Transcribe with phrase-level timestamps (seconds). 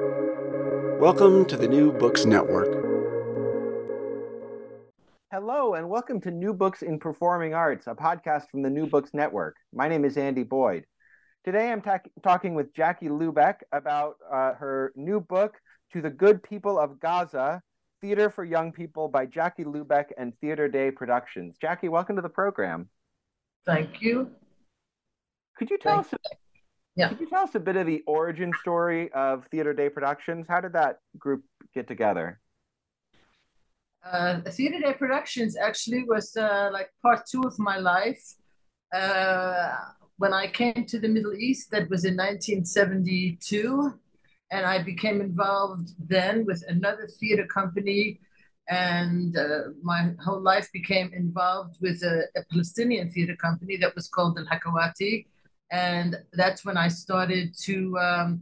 [0.00, 2.84] Welcome to the New Books Network.
[5.30, 9.10] Hello, and welcome to New Books in Performing Arts, a podcast from the New Books
[9.14, 9.54] Network.
[9.72, 10.84] My name is Andy Boyd.
[11.44, 15.60] Today I'm ta- talking with Jackie Lubeck about uh, her new book,
[15.92, 17.62] To the Good People of Gaza
[18.00, 21.56] Theater for Young People by Jackie Lubeck and Theater Day Productions.
[21.60, 22.88] Jackie, welcome to the program.
[23.64, 24.32] Thank you.
[25.56, 26.38] Could you tell Thank us?
[26.96, 27.02] You.
[27.02, 27.08] Yeah.
[27.08, 30.46] Could you tell us a bit of the origin story of Theater Day Productions?
[30.48, 31.44] How did that group
[31.74, 32.40] get together?
[34.04, 38.22] Uh, Theater Day Productions actually was uh, like part two of my life.
[38.92, 39.76] Uh,
[40.18, 43.98] when I came to the Middle East, that was in 1972,
[44.50, 48.20] and I became involved then with another theater company,
[48.68, 54.08] and uh, my whole life became involved with a, a Palestinian theater company that was
[54.08, 55.26] called Al Hakawati,
[55.70, 58.40] and that's when I started to um,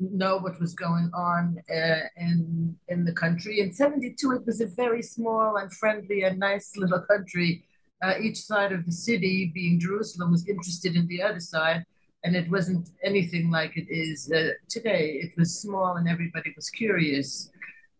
[0.00, 3.60] know what was going on uh, in in the country.
[3.60, 7.64] In '72, it was a very small and friendly and nice little country.
[8.02, 11.84] Uh, each side of the city, being Jerusalem, was interested in the other side,
[12.24, 15.20] and it wasn't anything like it is uh, today.
[15.22, 17.50] It was small and everybody was curious.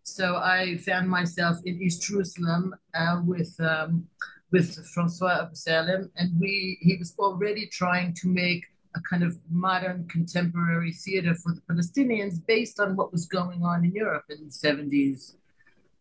[0.03, 3.55] So I found myself in East Jerusalem uh, with.
[3.61, 4.09] Um,
[4.53, 9.39] with Francois Abou Salem, and we he was already trying to make a kind of
[9.50, 14.45] modern contemporary theater for the Palestinians based on what was going on in Europe in
[14.45, 15.36] the 70s,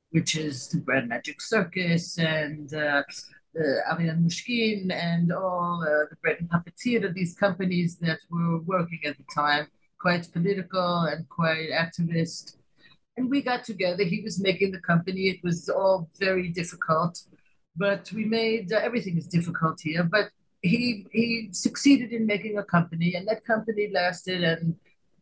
[0.09, 3.01] which is the Grand Magic Circus and uh,
[3.53, 8.59] the Ariane Mnouchkine and all uh, the Bread and Puppet Theater, these companies that were
[8.59, 9.67] working at the time,
[9.99, 12.57] quite political and quite activist.
[13.15, 14.03] And we got together.
[14.03, 15.29] He was making the company.
[15.29, 17.21] It was all very difficult
[17.75, 20.03] but we made uh, everything is difficult here.
[20.03, 20.29] But
[20.61, 24.75] he he succeeded in making a company, and that company lasted and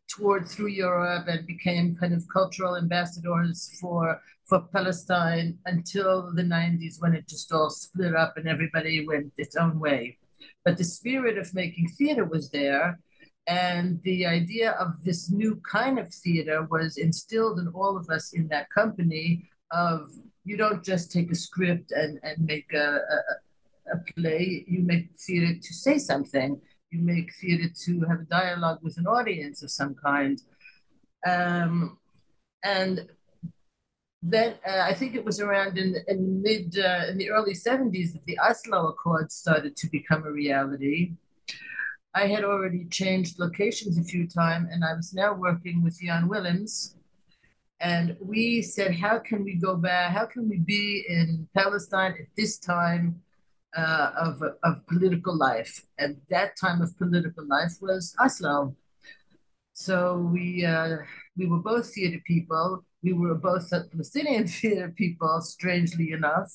[0.08, 7.00] toured through Europe and became kind of cultural ambassadors for for Palestine until the 90s
[7.00, 10.18] when it just all split up and everybody went its own way.
[10.66, 13.00] But the spirit of making theater was there.
[13.48, 18.34] And the idea of this new kind of theater was instilled in all of us
[18.34, 20.10] in that company of
[20.50, 25.14] you don't just take a script and, and make a, a, a play, you make
[25.16, 26.60] theater to say something.
[26.90, 30.42] You make theater to have a dialogue with an audience of some kind.
[31.24, 32.00] Um,
[32.64, 33.08] and
[34.24, 38.14] then uh, I think it was around in, in mid uh, in the early 70s
[38.14, 41.12] that the Oslo Accords started to become a reality.
[42.16, 46.28] I had already changed locations a few times, and I was now working with Jan
[46.28, 46.96] Willems,
[47.82, 50.12] and we said, how can we go back?
[50.12, 53.22] How can we be in Palestine at this time
[53.76, 55.86] uh, of, of political life?
[55.98, 58.76] And that time of political life was Oslo.
[59.74, 60.98] So we, uh,
[61.38, 62.84] we were both theater people.
[63.02, 66.52] We were both Palestinian theater people, strangely enough.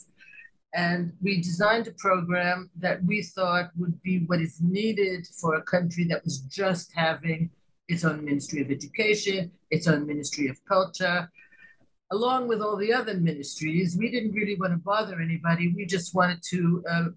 [0.74, 5.62] And we designed a program that we thought would be what is needed for a
[5.62, 7.48] country that was just having
[7.88, 11.30] its own Ministry of Education, its own Ministry of Culture,
[12.10, 13.96] along with all the other ministries.
[13.96, 15.72] We didn't really want to bother anybody.
[15.76, 17.08] We just wanted to uh,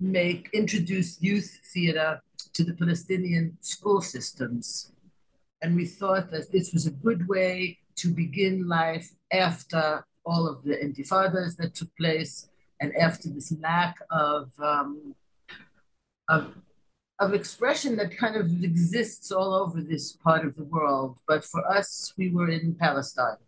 [0.00, 2.20] make introduce youth theater
[2.54, 4.92] to the Palestinian school systems.
[5.62, 10.62] And we thought that this was a good way to begin life after all of
[10.64, 12.48] the intifadas that took place
[12.80, 15.14] and after this lack of, um,
[16.28, 16.54] of
[17.18, 21.18] of expression that kind of exists all over this part of the world.
[21.26, 23.38] But for us, we were in Palestine.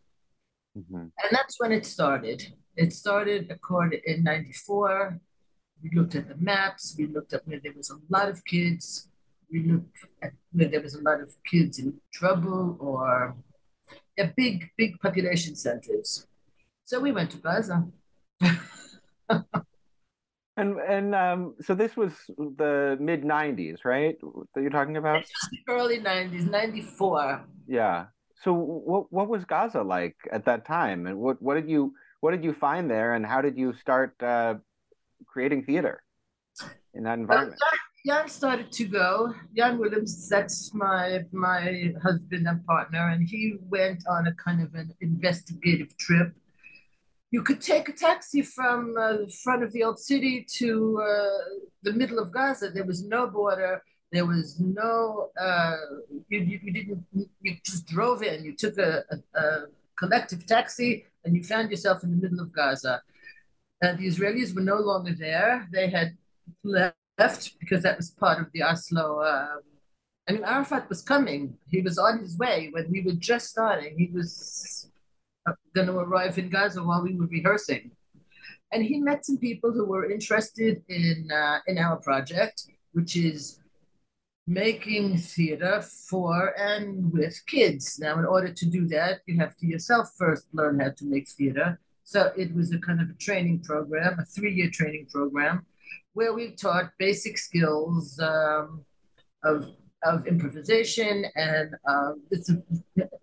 [0.77, 0.97] Mm-hmm.
[0.97, 2.55] And that's when it started.
[2.77, 5.21] It started according in 94.
[5.83, 9.09] We looked at the maps, we looked at where there was a lot of kids,
[9.51, 13.37] we looked at where there was a lot of kids in trouble or
[14.17, 16.27] yeah, big, big population centers.
[16.85, 17.87] So we went to Gaza.
[20.59, 24.17] And and um, so this was the mid '90s, right?
[24.55, 25.25] That you're talking about?
[25.69, 27.45] early '90s, '94.
[27.69, 28.07] Yeah.
[28.43, 32.33] So what what was Gaza like at that time, and what what did you what
[32.33, 34.55] did you find there, and how did you start uh,
[35.27, 36.03] creating theater
[36.93, 37.61] in that environment?
[37.61, 39.33] Well, Jan started to go.
[39.57, 44.75] Jan Willems, that's my my husband and partner, and he went on a kind of
[44.75, 46.35] an investigative trip
[47.31, 51.39] you could take a taxi from uh, the front of the old city to uh,
[51.83, 52.71] the middle of Gaza.
[52.71, 53.83] There was no border.
[54.11, 55.77] There was no, uh,
[56.29, 57.05] you, you, didn't,
[57.43, 58.45] you just drove in.
[58.45, 59.67] You took a, a, a,
[59.99, 63.03] collective taxi and you found yourself in the middle of Gaza.
[63.83, 65.69] And the Israelis were no longer there.
[65.71, 66.17] They had
[66.65, 69.61] left because that was part of the Oslo um,
[70.29, 71.57] I mean, Arafat was coming.
[71.69, 73.97] He was on his way when we were just starting.
[73.97, 74.88] He was uh,
[75.75, 77.91] going to arrive in Gaza while we were rehearsing.
[78.73, 83.61] And he met some people who were interested in, uh, in our project, which is
[84.47, 87.99] making theater for and with kids.
[87.99, 91.29] Now, in order to do that, you have to yourself first learn how to make
[91.29, 91.81] theater.
[92.05, 95.67] So it was a kind of a training program, a three year training program,
[96.15, 98.85] where we taught basic skills um,
[99.45, 99.71] of
[100.05, 102.63] of improvisation and uh, it's a,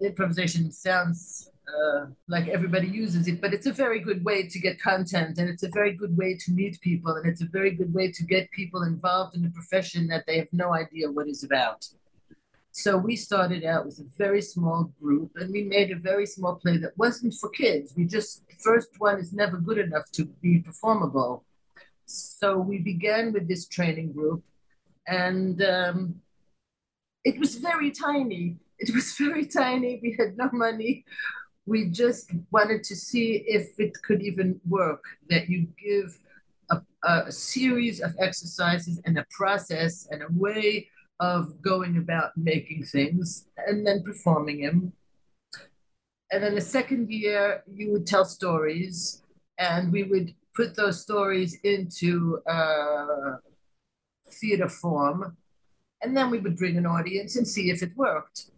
[0.02, 4.80] improvisation sounds uh, like everybody uses it, but it's a very good way to get
[4.80, 7.94] content and it's a very good way to meet people and it's a very good
[7.94, 11.44] way to get people involved in a profession that they have no idea what is
[11.44, 11.88] about.
[12.72, 16.56] So we started out with a very small group and we made a very small
[16.56, 17.94] play that wasn't for kids.
[17.96, 21.46] We just, first one is never good enough to be performable.
[22.06, 24.44] So we began with this training group
[25.08, 26.16] and um,
[27.24, 28.58] it was very tiny.
[28.78, 30.00] It was very tiny.
[30.02, 31.06] We had no money.
[31.66, 36.20] We just wanted to see if it could even work, that you give
[36.70, 40.90] a, a series of exercises and a process and a way
[41.20, 44.94] of going about making things and then performing them.
[46.32, 49.22] And then the second year, you would tell stories,
[49.58, 53.38] and we would put those stories into uh,
[54.30, 55.38] theater form
[56.02, 58.52] and then we would bring an audience and see if it worked.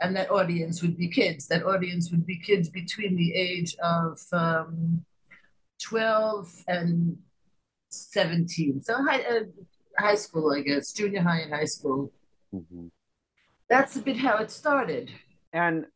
[0.00, 1.46] And that audience would be kids.
[1.48, 5.04] That audience would be kids between the age of um,
[5.82, 7.16] 12 and
[7.88, 8.82] 17.
[8.82, 9.40] So high, uh,
[9.98, 12.12] high school, I guess, junior high and high school.
[12.54, 12.88] Mm-hmm.
[13.68, 15.10] That's a bit how it started.
[15.52, 15.86] And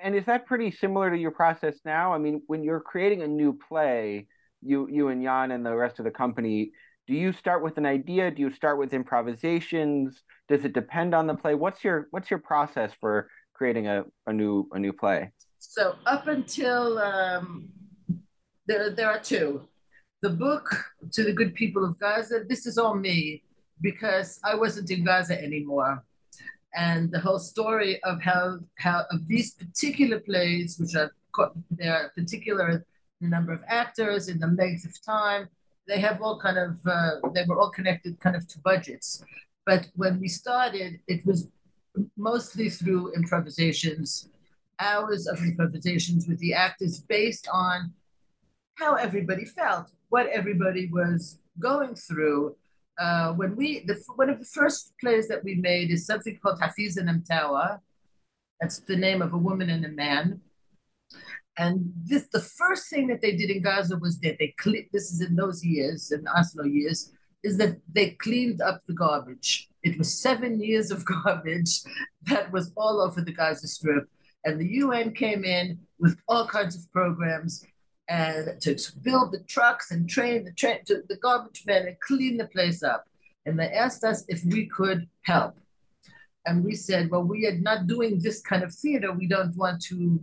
[0.00, 2.12] and is that pretty similar to your process now?
[2.14, 4.26] I mean, when you're creating a new play,
[4.62, 6.72] you you and Jan and the rest of the company,
[7.08, 8.30] do you start with an idea?
[8.30, 10.22] Do you start with improvisations?
[10.46, 11.54] Does it depend on the play?
[11.54, 15.32] What's your what's your process for creating a, a new a new play?
[15.58, 17.70] So up until um,
[18.66, 19.66] there there are two.
[20.20, 20.68] The book
[21.12, 23.42] to the good people of gaza this is all me
[23.80, 26.04] because i wasn't in gaza anymore.
[26.74, 31.10] And the whole story of how how of these particular plays which are
[31.70, 32.84] there are particular
[33.20, 35.48] number of actors in the length of time
[35.88, 39.24] they have all kind of uh, they were all connected kind of to budgets
[39.66, 41.48] but when we started it was
[42.16, 44.28] mostly through improvisations
[44.78, 47.92] hours of improvisations with the actors based on
[48.76, 52.54] how everybody felt what everybody was going through
[52.98, 56.60] uh, when we the, one of the first plays that we made is something called
[56.60, 57.78] Hafiz and Mtawa.
[58.60, 60.40] That's the name of a woman and a man.
[61.58, 65.12] And this, the first thing that they did in Gaza was that they cleaned, this
[65.12, 67.12] is in those years, in Oslo years,
[67.42, 69.68] is that they cleaned up the garbage.
[69.82, 71.80] It was seven years of garbage
[72.22, 74.08] that was all over the Gaza Strip.
[74.44, 77.64] And the UN came in with all kinds of programs
[78.08, 82.36] and to build the trucks and train the, tra- to the garbage men and clean
[82.36, 83.04] the place up.
[83.46, 85.58] And they asked us if we could help.
[86.46, 89.12] And we said, well, we are not doing this kind of theater.
[89.12, 90.20] We don't want to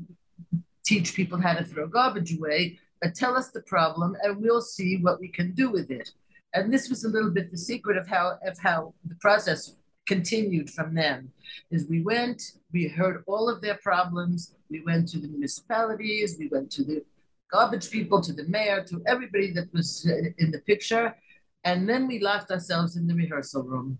[0.86, 4.98] teach people how to throw garbage away, but tell us the problem and we'll see
[4.98, 6.12] what we can do with it.
[6.54, 9.76] And this was a little bit the secret of how of how the process
[10.08, 11.32] continued from then.
[11.72, 12.42] Is we went,
[12.72, 17.04] we heard all of their problems, we went to the municipalities, we went to the
[17.52, 21.16] garbage people, to the mayor, to everybody that was uh, in the picture.
[21.64, 24.00] And then we locked ourselves in the rehearsal room.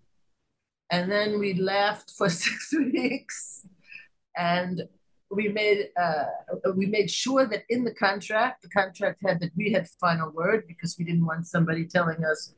[0.92, 3.68] And then we laughed for six weeks.
[4.38, 4.84] And
[5.32, 6.26] we made uh,
[6.76, 10.66] we made sure that in the contract, the contract had that we had final word
[10.68, 12.54] because we didn't want somebody telling us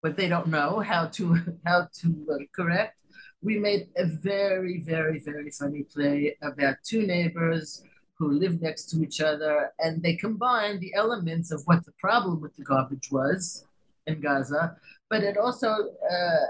[0.00, 3.00] what they don't know how to how to uh, correct.
[3.42, 7.82] We made a very very very funny play about two neighbors
[8.18, 12.40] who lived next to each other, and they combined the elements of what the problem
[12.40, 13.64] with the garbage was
[14.08, 14.76] in Gaza,
[15.08, 16.46] but it also uh,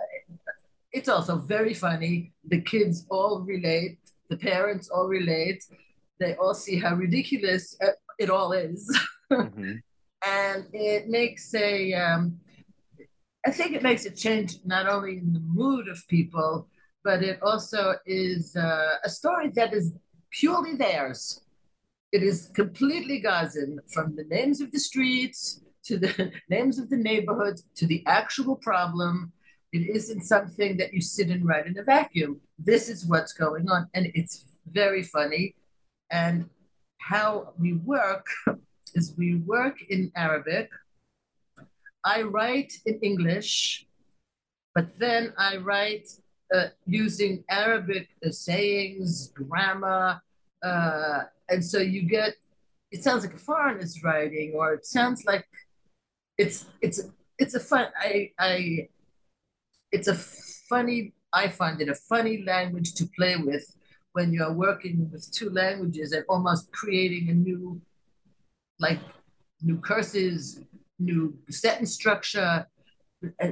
[0.92, 2.32] it's also very funny.
[2.44, 3.98] The kids all relate
[4.28, 5.64] the parents all relate.
[6.20, 8.80] They all see how ridiculous uh, it all is.
[9.32, 9.74] mm-hmm.
[10.26, 12.38] And it makes a, um,
[13.46, 16.68] I think it makes a change not only in the mood of people,
[17.04, 19.94] but it also is uh, a story that is
[20.30, 21.40] purely theirs.
[22.12, 26.96] It is completely Gazan from the names of the streets to the names of the
[26.96, 29.32] neighborhoods to the actual problem
[29.72, 32.40] it isn't something that you sit and write in a vacuum.
[32.58, 33.88] This is what's going on.
[33.94, 35.54] And it's very funny.
[36.10, 36.48] And
[36.98, 38.26] how we work
[38.94, 40.70] is we work in Arabic.
[42.04, 43.86] I write in English,
[44.74, 46.08] but then I write
[46.54, 50.20] uh, using Arabic uh, sayings, grammar,
[50.62, 52.34] uh, and so you get.
[52.90, 55.46] It sounds like a foreigner's writing, or it sounds like
[56.38, 57.00] it's it's
[57.38, 57.88] it's a fun.
[57.98, 58.88] I I.
[59.92, 61.14] It's a funny.
[61.32, 63.76] I find it a funny language to play with
[64.12, 67.80] when you're working with two languages and almost creating a new,
[68.80, 68.98] like,
[69.62, 70.60] new curses,
[70.98, 72.66] new sentence structure,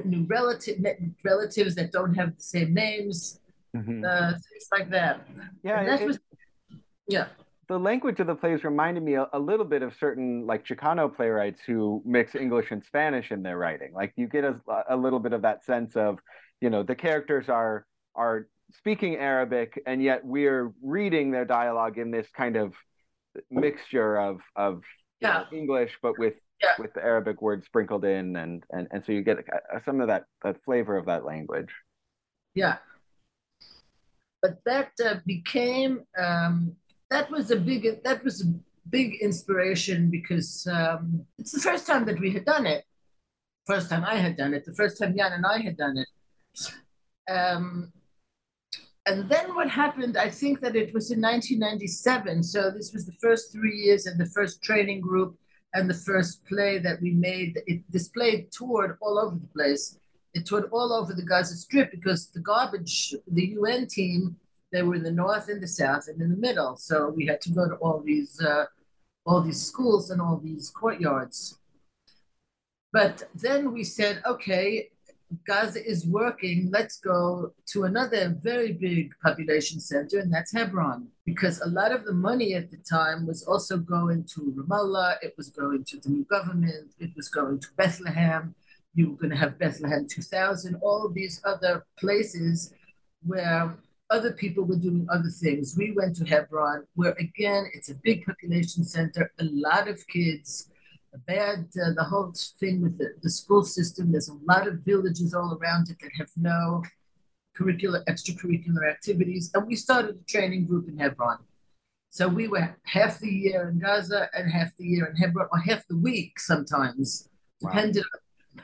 [0.05, 0.83] new relative
[1.23, 3.39] relatives that don't have the same names,
[3.75, 4.03] mm-hmm.
[4.03, 5.27] uh, things like that.
[5.63, 6.19] Yeah, that was,
[7.07, 7.27] yeah.
[7.69, 11.13] The language of the plays reminded me a, a, little bit of certain like Chicano
[11.13, 13.91] playwrights who mix English and Spanish in their writing.
[13.93, 14.55] Like you get a,
[14.89, 16.19] a little bit of that sense of,
[16.61, 22.09] you know, the characters are are speaking Arabic and yet we're reading their dialogue in
[22.09, 22.73] this kind of
[23.51, 24.83] mixture of of
[25.19, 25.43] yeah.
[25.51, 26.73] know, English but with yeah.
[26.79, 29.37] with the Arabic words sprinkled in, and and and so you get
[29.85, 31.69] some of that that flavor of that language.
[32.55, 32.77] Yeah,
[34.41, 36.75] but that uh, became um,
[37.09, 38.53] that was a big that was a
[38.89, 42.83] big inspiration because um, it's the first time that we had done it.
[43.65, 44.65] First time I had done it.
[44.65, 46.07] The first time Jan and I had done it.
[47.29, 47.91] Um,
[49.05, 52.43] and then what happened, I think that it was in 1997.
[52.43, 55.37] So this was the first three years and the first training group
[55.73, 59.97] and the first play that we made, it displayed toured all over the place.
[60.33, 64.35] It toured all over the Gaza Strip because the garbage, the UN team,
[64.71, 66.75] they were in the north, and the south, and in the middle.
[66.75, 68.65] So we had to go to all these, uh,
[69.25, 71.59] all these schools and all these courtyards.
[72.91, 74.89] But then we said, okay,
[75.45, 81.07] Gaza is working, let's go to another very big population center, and that's Hebron.
[81.25, 85.33] Because a lot of the money at the time was also going to Ramallah, it
[85.37, 88.55] was going to the new government, it was going to Bethlehem.
[88.95, 92.73] You were going to have Bethlehem 2000, all these other places
[93.25, 93.75] where
[94.09, 95.75] other people were doing other things.
[95.77, 100.69] We went to Hebron, where again, it's a big population center, a lot of kids
[101.25, 105.33] bad, uh, the whole thing with the, the school system, there's a lot of villages
[105.33, 106.83] all around it that have no
[107.57, 109.51] curricular, extracurricular activities.
[109.53, 111.39] And we started a training group in Hebron.
[112.09, 115.59] So we were half the year in Gaza and half the year in Hebron, or
[115.59, 117.29] half the week sometimes,
[117.61, 117.69] wow.
[117.71, 118.03] depended.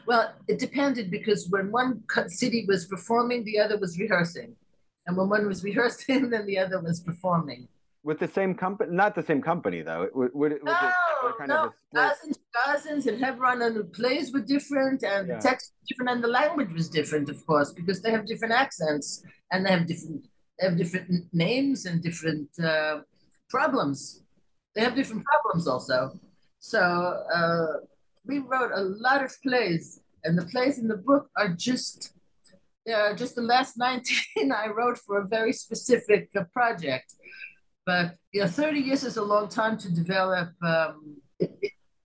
[0.07, 4.55] Well, it depended because when one city was performing, the other was rehearsing.
[5.05, 7.67] And when one was rehearsing, then the other was performing
[8.03, 10.93] with the same company not the same company though would, would, was
[11.23, 11.63] no, it kind no.
[11.65, 15.35] of Gazans, Gazans and Hebron and the plays were different and yeah.
[15.35, 18.53] the text was different and the language was different of course because they have different
[18.53, 20.27] accents and they have different
[20.59, 22.99] they have different names and different uh,
[23.49, 24.21] problems
[24.75, 26.11] they have different problems also
[26.59, 26.81] so
[27.33, 27.67] uh,
[28.25, 32.13] we wrote a lot of plays and the plays in the book are just
[32.91, 37.13] uh, just the last 19 I wrote for a very specific uh, project
[37.85, 41.17] but you know, 30 years is a long time to develop um,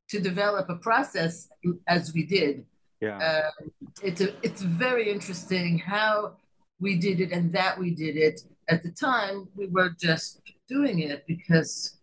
[0.08, 1.48] to develop a process
[1.86, 2.64] as we did.
[3.00, 3.70] Yeah, um,
[4.02, 6.34] it's a, it's very interesting how
[6.80, 8.40] we did it and that we did it.
[8.68, 11.96] At the time, we were just doing it because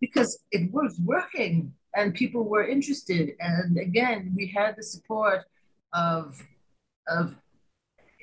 [0.00, 3.32] because it was working and people were interested.
[3.40, 5.40] And again, we had the support
[5.92, 6.40] of
[7.08, 7.36] of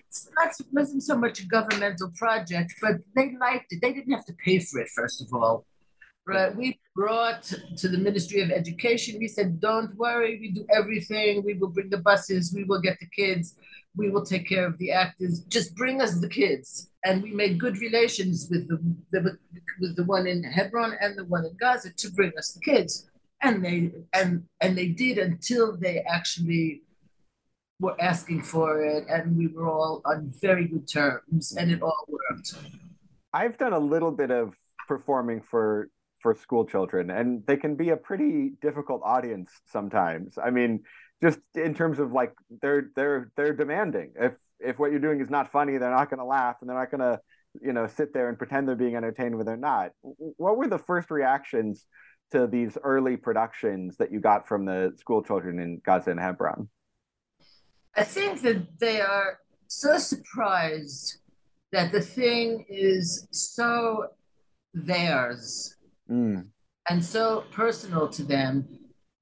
[0.07, 3.81] it's not wasn't so much a governmental project, but they liked it.
[3.81, 5.65] They didn't have to pay for it, first of all.
[6.27, 6.55] Right.
[6.55, 7.43] We brought
[7.77, 11.43] to the Ministry of Education, we said, don't worry, we do everything.
[11.43, 13.55] We will bring the buses, we will get the kids,
[13.95, 15.41] we will take care of the actors.
[15.41, 16.89] Just bring us the kids.
[17.03, 18.77] And we made good relations with the,
[19.11, 19.37] the
[19.79, 23.07] with the one in Hebron and the one in Gaza to bring us the kids.
[23.43, 26.81] And they and and they did until they actually
[27.79, 32.05] were asking for it, and we were all on very good terms, and it all
[32.07, 32.55] worked.
[33.33, 34.55] I've done a little bit of
[34.87, 35.89] performing for
[36.19, 40.37] for school children, and they can be a pretty difficult audience sometimes.
[40.43, 40.83] I mean,
[41.21, 44.13] just in terms of like they're they're they're demanding.
[44.19, 46.77] If if what you're doing is not funny, they're not going to laugh, and they're
[46.77, 47.19] not going to
[47.61, 49.91] you know sit there and pretend they're being entertained when they're not.
[50.01, 51.85] What were the first reactions
[52.31, 56.69] to these early productions that you got from the school children in Gaza and Hebron?
[57.97, 61.17] I think that they are so surprised
[61.71, 64.07] that the thing is so
[64.73, 65.75] theirs
[66.09, 66.45] mm.
[66.89, 68.67] and so personal to them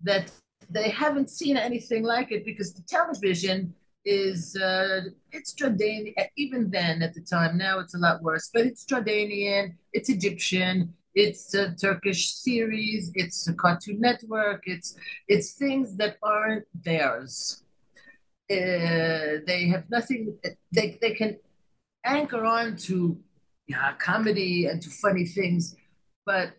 [0.01, 0.31] that
[0.69, 3.73] they haven't seen anything like it because the television
[4.05, 5.01] is uh,
[5.31, 9.75] it's Jordanian even then at the time now it's a lot worse but it's Jordanian
[9.93, 14.95] it's Egyptian it's a Turkish series it's a Cartoon Network it's
[15.27, 17.62] it's things that aren't theirs
[18.51, 20.37] uh, they have nothing.
[20.71, 21.37] They they can
[22.05, 23.17] anchor on to
[23.67, 25.75] yeah, comedy and to funny things,
[26.25, 26.53] but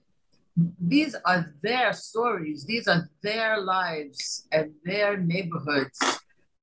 [0.81, 2.65] these are their stories.
[2.65, 5.99] These are their lives and their neighborhoods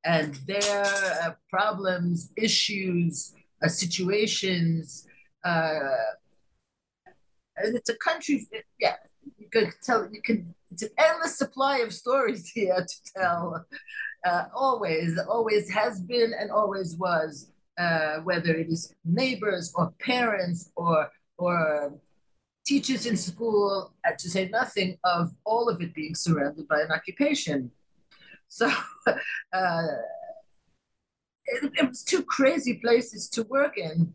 [0.04, 0.84] and their
[1.24, 5.06] uh, problems, issues, uh, situations.
[5.44, 5.80] Uh,
[7.58, 8.48] it's a country.
[8.80, 8.96] Yeah,
[9.38, 10.08] you can tell.
[10.12, 10.56] You can.
[10.72, 13.66] It's an endless supply of stories here to tell.
[14.25, 17.51] Uh, always, always has been, and always was.
[17.78, 21.94] Uh, whether it is neighbors or parents or or
[22.66, 26.92] teachers in school, uh, to say nothing of all of it being surrounded by an
[26.92, 27.72] occupation.
[28.48, 28.70] So
[29.08, 29.88] uh,
[31.46, 34.13] it, it, was two crazy places to work in.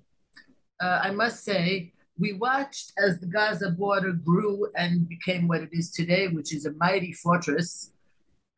[0.80, 5.70] Uh, I must say, we watched as the Gaza border grew and became what it
[5.72, 7.92] is today, which is a mighty fortress.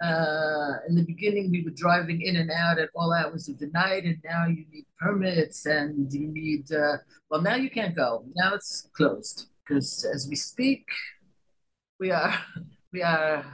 [0.00, 3.66] Uh, in the beginning, we were driving in and out at all hours of the
[3.68, 6.98] night, and now you need permits and you need, uh,
[7.30, 8.24] well, now you can't go.
[8.36, 10.86] Now it's closed because as we speak,
[11.98, 12.32] we are,
[12.92, 13.44] we are,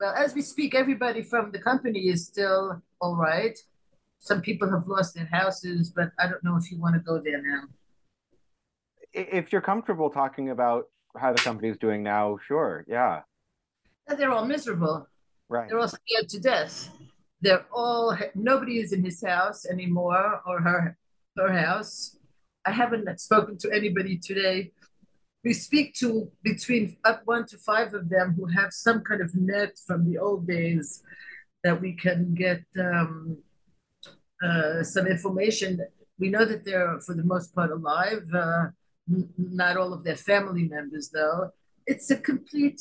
[0.00, 3.58] well, as we speak, everybody from the company is still all right.
[4.20, 7.20] Some people have lost their houses, but I don't know if you want to go
[7.20, 7.62] there now.
[9.12, 10.84] If you're comfortable talking about
[11.16, 13.22] how the company is doing now, sure, yeah.
[14.06, 15.08] They're all miserable
[15.52, 15.68] Right.
[15.68, 16.88] They're all scared to death.
[17.42, 20.96] They're all nobody is in his house anymore or her
[21.36, 22.16] her house.
[22.64, 24.72] I haven't spoken to anybody today.
[25.44, 29.34] We speak to between up one to five of them who have some kind of
[29.34, 31.02] net from the old days
[31.64, 33.36] that we can get um,
[34.42, 35.84] uh, some information.
[36.18, 38.24] We know that they're for the most part alive.
[38.32, 38.68] Uh,
[39.36, 41.50] not all of their family members, though.
[41.86, 42.80] It's a complete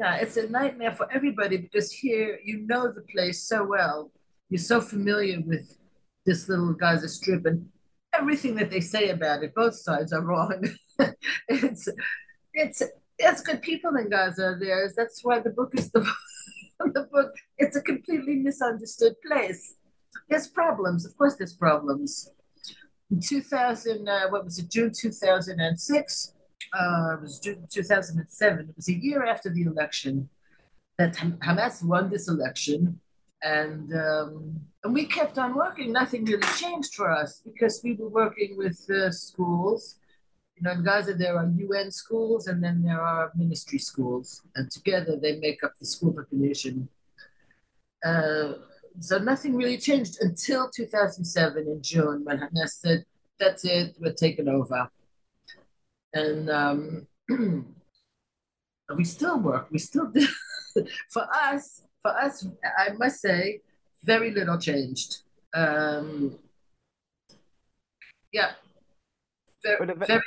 [0.00, 4.10] yeah, it's a nightmare for everybody because here you know the place so well.
[4.48, 5.76] You're so familiar with
[6.24, 7.68] this little Gaza Strip, and
[8.14, 10.64] everything that they say about it, both sides are wrong.
[11.48, 11.86] it's
[12.54, 12.82] it's
[13.18, 14.56] it's good people in Gaza.
[14.58, 16.00] There's that's why the book is the
[16.78, 17.34] the book.
[17.58, 19.74] It's a completely misunderstood place.
[20.30, 21.36] There's problems, of course.
[21.36, 22.30] There's problems.
[23.10, 24.70] In 2000, uh, what was it?
[24.70, 26.32] June 2006
[26.72, 28.68] uh, it was 2007.
[28.68, 30.28] It was a year after the election
[30.98, 33.00] that Hamas won this election,
[33.42, 35.92] and um, and we kept on working.
[35.92, 39.96] Nothing really changed for us because we were working with uh, schools.
[40.56, 44.70] You know, in Gaza there are UN schools and then there are ministry schools, and
[44.70, 46.88] together they make up the school population.
[48.04, 48.52] Uh,
[48.98, 53.04] so nothing really changed until 2007 in June when Hamas said,
[53.38, 54.90] "That's it, we're taking over."
[56.12, 57.06] And um,
[58.96, 59.68] we still work.
[59.70, 60.26] We still do.
[61.10, 62.46] for us, for us,
[62.78, 63.60] I must say,
[64.04, 65.22] very little changed.
[65.54, 66.38] Um,
[68.32, 68.52] yeah,
[69.62, 70.22] very, very,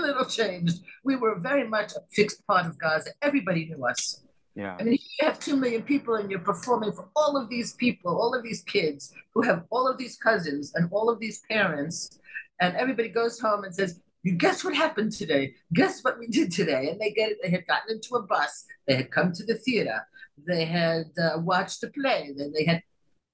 [0.00, 0.80] little changed.
[1.02, 3.10] We were very much a fixed part of Gaza.
[3.22, 4.20] Everybody knew us.
[4.54, 4.76] Yeah.
[4.78, 8.16] I mean, you have two million people and you're performing for all of these people,
[8.16, 12.20] all of these kids who have all of these cousins and all of these parents,
[12.60, 15.54] and everybody goes home and says, you guess what happened today?
[15.72, 16.88] Guess what we did today?
[16.88, 17.38] And they get it.
[17.42, 18.64] They had gotten into a bus.
[18.88, 20.00] They had come to the theater.
[20.46, 22.32] They had uh, watched a play.
[22.36, 22.82] Then they had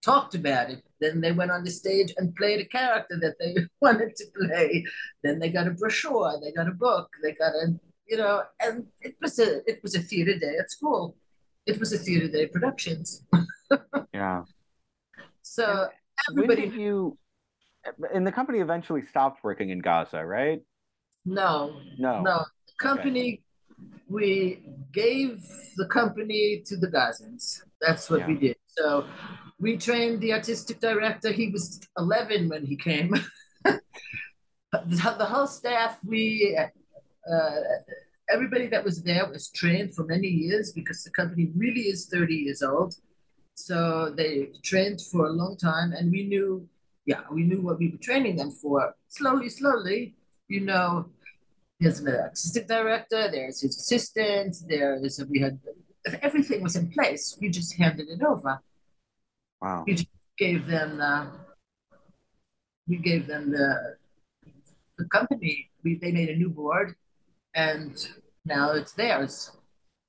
[0.04, 0.82] talked about it.
[1.00, 4.84] Then they went on the stage and played a character that they wanted to play.
[5.22, 6.38] Then they got a brochure.
[6.42, 7.08] They got a book.
[7.22, 7.78] They got a
[8.10, 11.16] you know, and it was a it was a theater day at school.
[11.64, 13.24] It was a theater day productions.
[14.12, 14.42] yeah.
[15.42, 15.88] So
[16.28, 16.62] everybody.
[16.62, 17.16] When did you?
[18.12, 20.60] And the company eventually stopped working in Gaza, right?
[21.24, 21.80] No.
[21.98, 22.22] No.
[22.22, 22.44] No.
[22.78, 23.42] Company,
[23.78, 24.02] okay.
[24.08, 25.42] we gave
[25.76, 27.62] the company to the Gazans.
[27.80, 28.26] That's what yeah.
[28.26, 28.56] we did.
[28.68, 29.04] So
[29.58, 31.30] we trained the artistic director.
[31.30, 33.14] He was 11 when he came.
[33.64, 36.58] the whole staff, we,
[37.30, 37.60] uh,
[38.30, 42.34] everybody that was there was trained for many years because the company really is 30
[42.34, 42.94] years old.
[43.54, 46.66] So they trained for a long time, and we knew,
[47.04, 48.94] yeah, we knew what we were training them for.
[49.08, 50.14] Slowly, slowly,
[50.50, 51.06] you know,
[51.78, 55.58] there's an assistant director, there's his assistant, there's we had
[56.22, 57.38] everything was in place.
[57.40, 58.60] We just handed it over.
[59.62, 59.84] Wow.
[59.86, 61.28] We just gave them the
[62.88, 63.96] we gave them the
[64.98, 65.70] the company.
[65.84, 66.96] We they made a new board,
[67.54, 67.94] and
[68.44, 69.52] now it's theirs.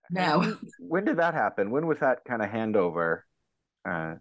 [0.09, 0.41] Now,
[0.79, 1.71] when did that happen?
[1.71, 3.21] When was that kind of handover?
[3.87, 4.15] Uh,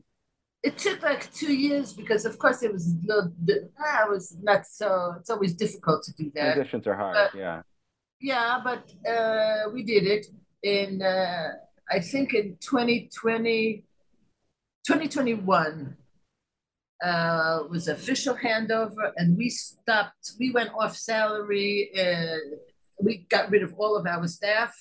[0.62, 3.32] it took like two years because of course it was little,
[3.78, 7.34] ah, it was not so it's always difficult to do that transitions are hard but,
[7.38, 7.62] yeah
[8.20, 10.26] yeah but uh, we did it
[10.62, 11.52] in uh,
[11.90, 13.84] i think in 2020
[14.86, 15.96] 2021
[17.02, 20.32] uh, was official handover, and we stopped.
[20.38, 21.90] We went off salary.
[21.98, 22.36] Uh,
[23.00, 24.74] we got rid of all of our staff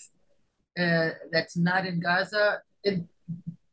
[0.78, 3.08] uh, that's not in Gaza in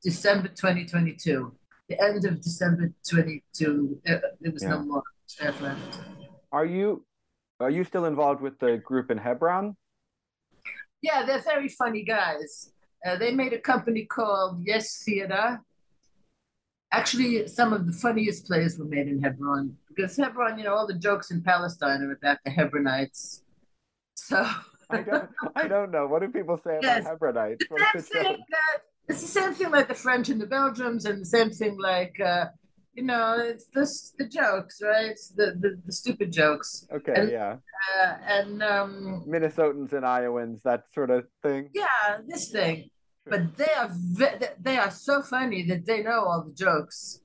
[0.03, 1.53] December 2022.
[1.89, 4.71] The end of December 22, uh, there was yeah.
[4.71, 6.01] no more staff left.
[6.53, 7.05] Are you
[7.61, 9.77] are you still involved with the group in Hebron?
[11.01, 12.73] Yeah, they're very funny guys.
[13.05, 15.61] Uh, they made a company called Yes Theater.
[16.93, 20.87] Actually, some of the funniest plays were made in Hebron because Hebron, you know, all
[20.87, 23.43] the jokes in Palestine are about the Hebronites.
[24.15, 24.47] So
[24.91, 26.07] I don't, I don't know.
[26.07, 27.07] What do people say yes.
[27.07, 27.63] about Hebronites?
[27.95, 31.21] The same thing that, it's the same thing like the French and the Belgians, and
[31.21, 32.47] the same thing like uh,
[32.97, 33.87] you know, it's the
[34.19, 35.11] the jokes, right?
[35.11, 36.87] It's the, the, the stupid jokes.
[36.91, 37.57] Okay, and, yeah.
[38.01, 41.69] Uh, and um, Minnesotans and Iowans, that sort of thing.
[41.75, 42.89] Yeah, this thing.
[43.27, 43.91] But they are
[44.61, 47.21] they are so funny that they know all the jokes.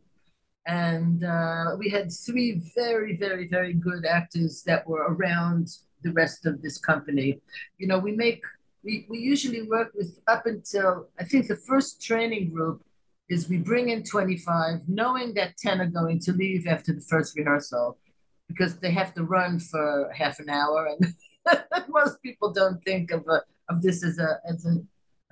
[0.67, 5.69] And uh, we had three very, very, very good actors that were around
[6.03, 7.39] the rest of this company.
[7.77, 8.43] You know, we make
[8.83, 12.83] we, we usually work with up until I think the first training group
[13.29, 17.37] is we bring in 25, knowing that 10 are going to leave after the first
[17.37, 17.97] rehearsal
[18.47, 20.89] because they have to run for half an hour.
[20.99, 21.13] And
[21.89, 24.75] most people don't think of, a, of this as a, as a,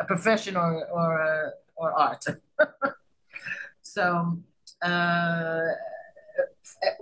[0.02, 2.24] a profession or, or, uh, or art.
[3.82, 4.40] so
[4.82, 5.62] uh,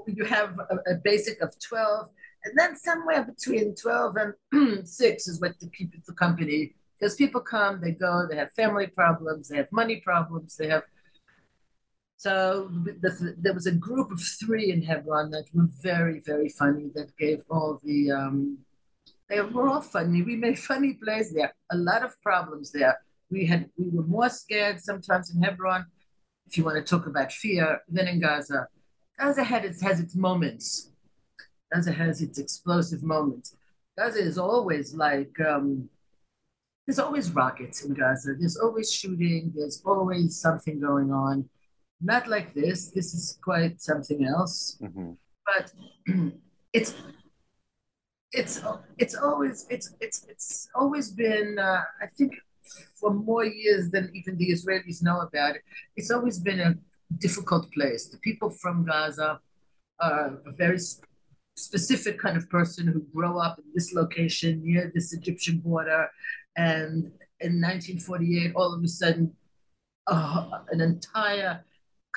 [0.08, 2.10] you have a, a, basic of 12,
[2.48, 4.16] and then somewhere between 12
[4.52, 8.52] and 6 is what to keep the company because people come, they go, they have
[8.54, 10.84] family problems, they have money problems, they have.
[12.18, 16.90] So the, there was a group of three in Hebron that were very, very funny.
[16.96, 18.12] That gave all the.
[18.12, 18.60] Um,
[19.30, 20.24] they were all funny.
[20.24, 21.54] We made funny plays there.
[21.72, 22.98] A lot of problems there.
[23.30, 25.86] We had we were more scared sometimes in Hebron,
[26.48, 28.68] if you want to talk about fear, than in Gaza.
[29.20, 30.92] Gaza had its has its moments.
[31.72, 33.56] Gaza has its explosive moments.
[33.98, 35.90] Gaza is always like um,
[36.86, 38.36] there's always rockets in Gaza.
[38.40, 39.52] There's always shooting.
[39.56, 41.50] There's always something going on.
[42.00, 42.90] Not like this.
[42.90, 44.78] This is quite something else.
[44.82, 45.12] Mm-hmm.
[45.46, 45.74] But
[46.74, 46.94] it's
[48.32, 48.62] it's
[48.98, 51.60] it's always it's it's it's always been.
[51.60, 52.36] Uh, I think
[53.00, 55.64] for more years than even the Israelis know about it.
[55.96, 56.76] It's always been a
[57.18, 58.08] difficult place.
[58.08, 59.40] The people from Gaza
[60.00, 60.80] are very
[61.58, 66.10] specific kind of person who grew up in this location near this Egyptian border
[66.58, 69.34] and in 1948, all of a sudden,
[70.08, 71.64] uh, an entire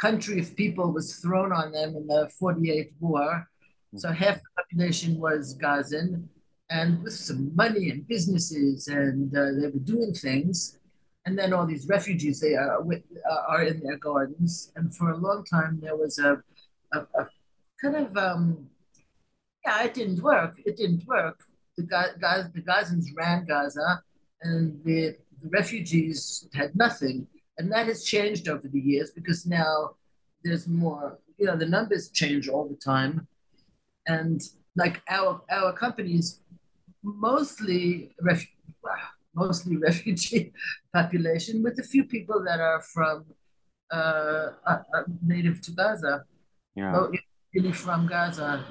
[0.00, 3.48] country of people was thrown on them in the 48 war.
[3.96, 6.28] So half the population was Gazan,
[6.70, 10.78] and with some money and businesses, and uh, they were doing things.
[11.26, 14.72] And then all these refugees they are with, uh, are in their gardens.
[14.76, 16.42] And for a long time, there was a,
[16.94, 17.28] a, a
[17.82, 18.68] kind of um,
[19.64, 20.54] yeah, it didn't work.
[20.64, 21.40] It didn't work.
[21.76, 24.02] The guys, the Gazans ran Gaza,
[24.42, 27.26] and the, the refugees had nothing.
[27.58, 29.90] And that has changed over the years because now
[30.42, 33.26] there's more, you know, the numbers change all the time.
[34.06, 34.40] And
[34.76, 36.40] like our our companies,
[37.02, 38.44] mostly ref,
[39.34, 40.52] mostly refugee
[40.94, 43.26] population, with a few people that are from
[43.92, 46.24] uh, uh, uh native to Gaza,
[46.74, 47.08] yeah.
[47.54, 48.64] really from Gaza.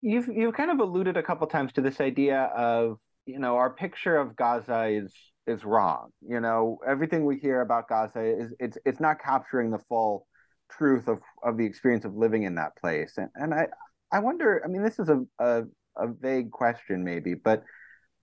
[0.00, 3.70] You've you've kind of alluded a couple times to this idea of you know, our
[3.70, 5.14] picture of Gaza is
[5.46, 6.10] is wrong.
[6.26, 10.26] You know, everything we hear about Gaza is it's it's not capturing the full
[10.70, 13.12] truth of of the experience of living in that place.
[13.18, 13.68] And and I
[14.10, 14.62] I wonder.
[14.64, 15.64] I mean, this is a a,
[15.96, 17.62] a vague question maybe, but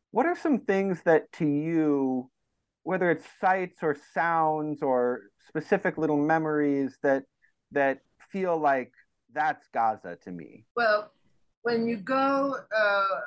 [0.10, 2.32] what are some things that to you,
[2.82, 7.24] whether it's sights or sounds or specific little memories that
[7.74, 8.00] that
[8.32, 8.92] feel like
[9.34, 10.66] that's Gaza to me?
[10.76, 11.12] Well,
[11.66, 12.56] when you go.
[12.84, 13.20] Uh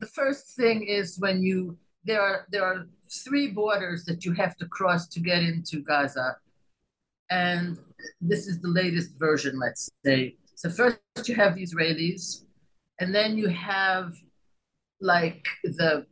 [0.00, 2.86] the first thing is when you there are there are
[3.24, 6.36] three borders that you have to cross to get into Gaza,
[7.30, 7.78] and
[8.20, 9.58] this is the latest version.
[9.58, 10.68] Let's say so.
[10.68, 10.98] First,
[11.28, 12.44] you have the Israelis,
[13.00, 14.12] and then you have
[15.00, 16.06] like the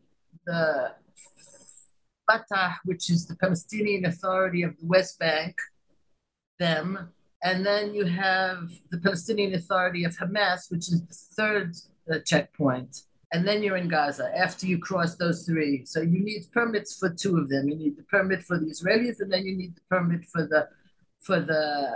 [0.46, 0.92] the
[2.26, 5.54] Fatah, which is the Palestinian Authority of the West Bank,
[6.58, 7.12] them,
[7.42, 11.76] and then you have the Palestinian Authority of Hamas, which is the third
[12.10, 13.02] uh, checkpoint
[13.32, 15.84] and then you're in Gaza after you cross those three.
[15.86, 17.68] So you need permits for two of them.
[17.68, 20.68] You need the permit for the Israelis, and then you need the permit for the
[21.18, 21.94] for the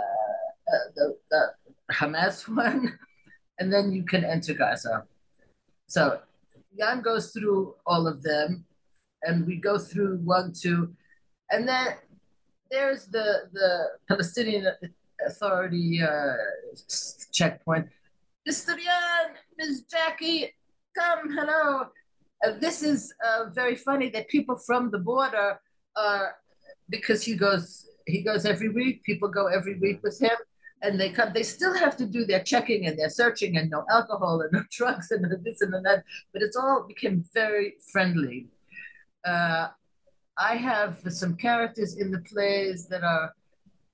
[0.67, 1.47] uh, the, the
[1.93, 2.97] Hamas one,
[3.59, 5.05] and then you can enter Gaza.
[5.85, 6.19] So
[6.77, 8.65] Jan goes through all of them,
[9.21, 10.95] and we go through one, two,
[11.51, 11.93] and then
[12.71, 14.67] there's the the Palestinian
[15.25, 16.33] Authority uh,
[17.31, 17.87] checkpoint.
[18.47, 18.77] Mr.
[18.77, 19.83] Yan, Ms.
[19.89, 20.53] Jackie,
[20.97, 21.87] come, hello.
[22.45, 25.59] Uh, this is uh, very funny that people from the border
[25.95, 26.35] are
[26.89, 29.03] because he goes he goes every week.
[29.03, 30.37] People go every week with him,
[30.81, 31.33] and they come.
[31.33, 34.63] They still have to do their checking and their searching, and no alcohol and no
[34.71, 36.03] drugs and this and that.
[36.33, 38.47] But it's all became very friendly.
[39.25, 39.69] Uh,
[40.37, 43.33] I have some characters in the plays that are.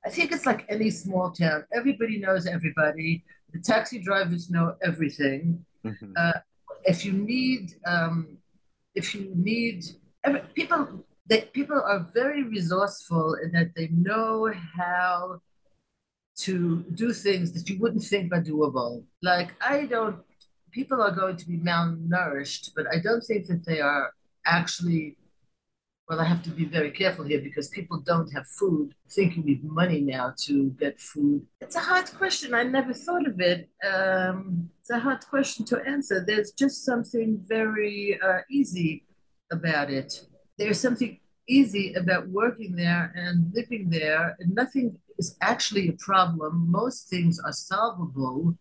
[0.05, 1.65] I think it's like any small town.
[1.73, 3.23] Everybody knows everybody.
[3.51, 5.65] The taxi drivers know everything.
[5.85, 6.13] Mm-hmm.
[6.17, 6.39] Uh,
[6.85, 8.37] if you need, um,
[8.95, 9.85] if you need,
[10.23, 15.39] every, people they, people are very resourceful in that they know how
[16.35, 19.03] to do things that you wouldn't think are doable.
[19.21, 20.17] Like I don't,
[20.71, 24.11] people are going to be malnourished, but I don't think that they are
[24.45, 25.17] actually.
[26.09, 28.93] Well, I have to be very careful here because people don't have food.
[29.05, 31.45] I think you need money now to get food.
[31.61, 32.53] It's a hard question.
[32.53, 33.69] I never thought of it.
[33.89, 36.23] Um, it's a hard question to answer.
[36.25, 39.05] There's just something very uh, easy
[39.49, 40.25] about it
[40.57, 46.71] there's something easy about working there and living there, and nothing is actually a problem.
[46.71, 48.55] Most things are solvable.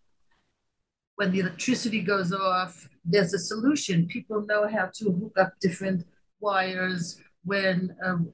[1.17, 4.09] When the electricity goes off, there's a solution.
[4.09, 6.05] People know how to hook up different
[6.41, 8.33] wires when um,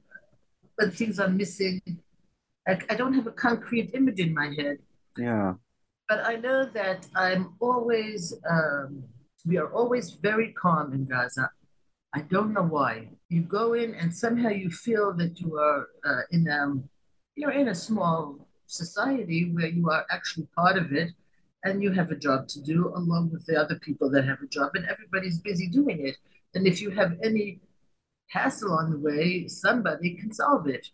[0.79, 1.81] when things are missing.
[2.67, 4.77] I, I don't have a concrete image in my head.
[5.17, 5.53] Yeah.
[6.07, 9.03] But I know that I'm always, um,
[9.45, 11.49] we are always very calm in Gaza.
[12.15, 13.09] I don't know why.
[13.29, 16.73] You go in and somehow you feel that you are uh, in a,
[17.35, 21.09] you're in a small society where you are actually part of it
[21.65, 24.47] and you have a job to do along with the other people that have a
[24.47, 26.15] job and everybody's busy doing it.
[26.55, 27.59] And if you have any
[28.29, 30.87] hassle on the way, somebody can solve it.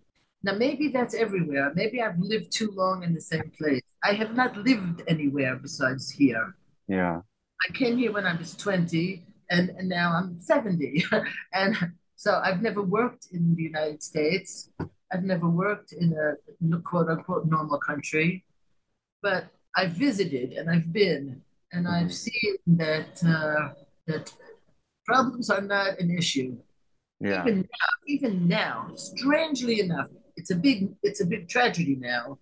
[0.44, 1.72] Now, maybe that's everywhere.
[1.76, 3.82] Maybe I've lived too long in the same place.
[4.04, 6.56] I have not lived anywhere besides here.
[6.88, 7.22] Yeah.
[7.68, 11.06] I came here when I was 20 and, and now I'm 70.
[11.54, 11.76] and
[12.16, 14.70] so I've never worked in the United States.
[15.12, 18.44] I've never worked in a quote unquote normal country,
[19.22, 22.30] but I've visited and I've been and I've mm-hmm.
[22.30, 23.74] seen that uh,
[24.08, 24.34] that
[25.06, 26.58] problems are not an issue.
[27.20, 27.44] Yeah.
[27.44, 32.38] Even now, even now, strangely enough, it's a big it's a big tragedy now,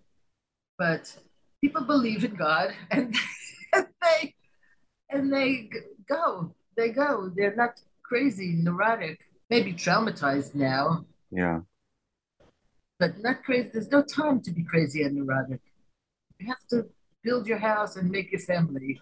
[0.78, 1.16] but
[1.62, 3.16] people believe in God and,
[3.74, 4.36] and they
[5.10, 5.70] and they
[6.10, 7.32] go they go.
[7.36, 11.06] They're not crazy, neurotic, maybe traumatized now.
[11.32, 11.62] Yeah.
[13.00, 13.70] But not crazy.
[13.74, 15.62] There's no time to be crazy and neurotic.
[16.40, 16.86] You have to
[17.24, 19.02] build your house and make your family.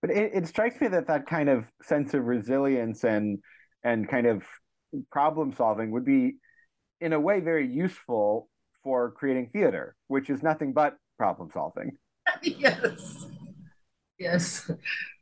[0.00, 3.38] But it, it strikes me that that kind of sense of resilience and
[3.84, 4.42] and kind of
[5.10, 6.36] problem solving would be,
[7.00, 8.48] in a way, very useful
[8.82, 11.96] for creating theater, which is nothing but problem solving.
[12.42, 13.26] yes.
[14.18, 14.70] Yes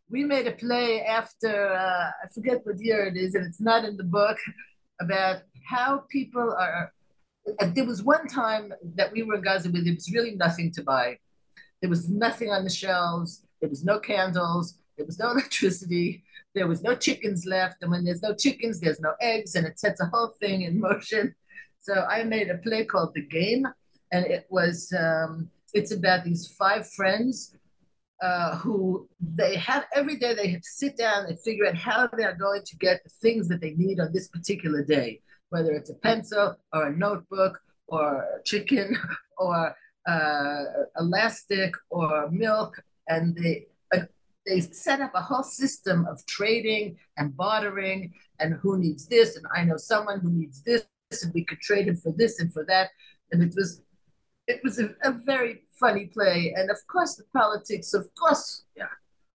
[0.08, 3.84] we made a play after uh, I forget what year it is, and it's not
[3.84, 4.38] in the book
[5.00, 6.92] about how people are.
[7.74, 10.82] There was one time that we were in Gaza where there was really nothing to
[10.82, 11.18] buy.
[11.80, 13.42] There was nothing on the shelves.
[13.60, 14.78] There was no candles.
[14.96, 16.24] There was no electricity.
[16.56, 17.76] There was no chickens left.
[17.82, 20.80] And when there's no chickens, there's no eggs, and it sets a whole thing in
[20.88, 21.34] motion.
[21.80, 23.64] So I made a play called The Game,
[24.10, 27.54] and it was um, it's about these five friends
[28.22, 32.08] uh, who they have every day they have to sit down and figure out how
[32.16, 35.72] they are going to get the things that they need on this particular day, whether
[35.72, 38.96] it's a pencil or a notebook or a chicken
[39.38, 39.74] or
[40.08, 40.64] uh,
[40.98, 43.66] elastic or milk, and they
[44.46, 49.46] they set up a whole system of trading and bartering and who needs this, and
[49.54, 50.84] I know someone who needs this,
[51.22, 52.90] and we could trade him for this and for that,
[53.32, 53.82] and it was
[54.46, 56.54] it was a, a, very funny play.
[56.56, 58.86] And of course, the politics, of course, yeah.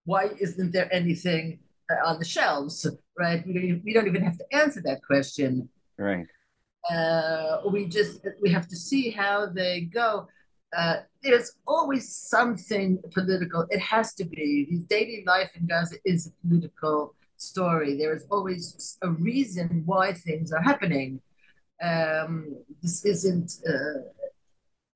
[0.06, 1.60] Why isn't there anything
[1.92, 3.46] uh, on the shelves, right?
[3.46, 5.70] We don't, we don't even have to answer that question.
[5.98, 6.26] Right.
[6.90, 10.28] Uh, we just we have to see how they go.
[10.76, 13.66] Uh, there's always something political.
[13.70, 14.68] It has to be.
[14.70, 17.98] His daily life in Gaza is a political story.
[17.98, 21.22] There is always a reason why things are happening.
[21.84, 24.02] Um, this isn't uh,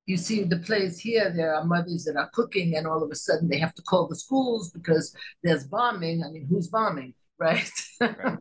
[0.06, 3.14] you see the plays here, there are mothers that are cooking, and all of a
[3.16, 6.22] sudden they have to call the schools because there's bombing.
[6.24, 7.70] I mean, who's bombing, right?
[8.00, 8.38] right.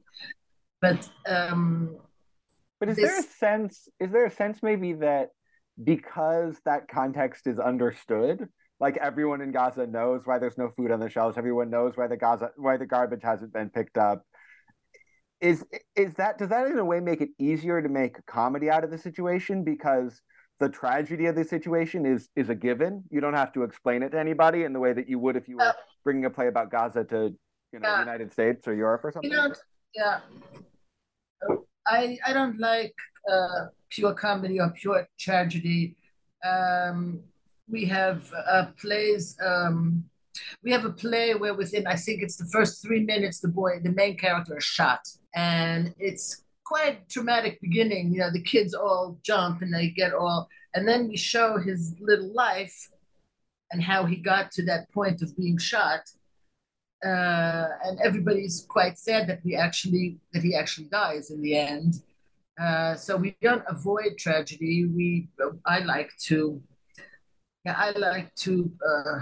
[0.80, 1.98] but um,
[2.80, 3.10] but is this...
[3.10, 3.90] there a sense?
[4.00, 5.32] Is there a sense maybe that
[5.84, 8.48] because that context is understood,
[8.80, 12.08] like everyone in Gaza knows why there's no food on the shelves, everyone knows why
[12.08, 14.24] the Gaza why the garbage hasn't been picked up.
[15.42, 18.84] Is is that does that in a way make it easier to make comedy out
[18.84, 20.22] of the situation because
[20.60, 23.04] the tragedy of the situation is is a given.
[23.12, 25.48] You don't have to explain it to anybody in the way that you would if
[25.48, 27.34] you were bringing a play about Gaza to
[27.74, 28.00] you know yeah.
[28.00, 29.30] United States or Europe or something.
[29.30, 29.54] You know,
[29.94, 30.20] yeah.
[31.88, 32.96] I I don't like
[33.32, 35.96] uh, pure comedy or pure tragedy.
[36.44, 37.22] Um,
[37.68, 38.32] we have
[38.80, 39.38] plays.
[39.44, 40.06] Um,
[40.64, 43.80] we have a play where within I think it's the first three minutes the boy
[43.82, 45.02] the main character is shot
[45.34, 48.12] and it's quite dramatic beginning.
[48.12, 51.96] You know, the kids all jump and they get all, and then we show his
[52.00, 52.90] little life
[53.72, 56.02] and how he got to that point of being shot.
[57.04, 62.02] Uh, and everybody's quite sad that we actually that he actually dies in the end.
[62.60, 64.86] Uh, so we don't avoid tragedy.
[64.86, 65.28] We
[65.66, 66.62] I like to,
[67.66, 68.72] yeah, I like to.
[68.88, 69.20] Uh,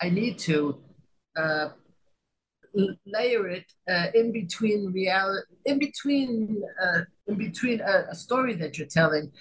[0.00, 0.78] I need to
[1.36, 1.68] uh,
[3.06, 8.76] layer it uh, in between reality, in between, uh, in between a, a, story that
[8.76, 9.32] you're telling,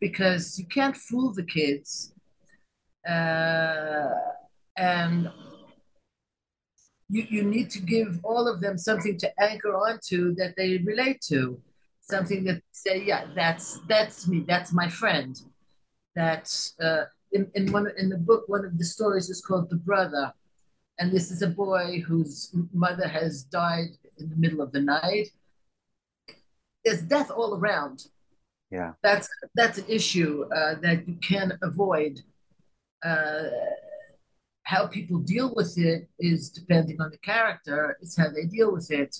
[0.00, 2.14] because you can't fool the kids,
[3.08, 4.08] uh,
[4.76, 5.30] and
[7.08, 11.20] you you need to give all of them something to anchor onto that they relate
[11.28, 11.60] to,
[12.00, 15.40] something that say, yeah, that's that's me, that's my friend,
[16.14, 16.74] that's.
[16.80, 20.32] Uh, in, in one in the book, one of the stories is called The Brother,
[20.98, 25.28] and this is a boy whose mother has died in the middle of the night.
[26.84, 28.06] There's death all around.
[28.70, 32.20] Yeah, that's that's an issue uh, that you can avoid.
[33.04, 33.48] Uh,
[34.64, 37.96] how people deal with it is depending on the character.
[38.00, 39.16] It's how they deal with it.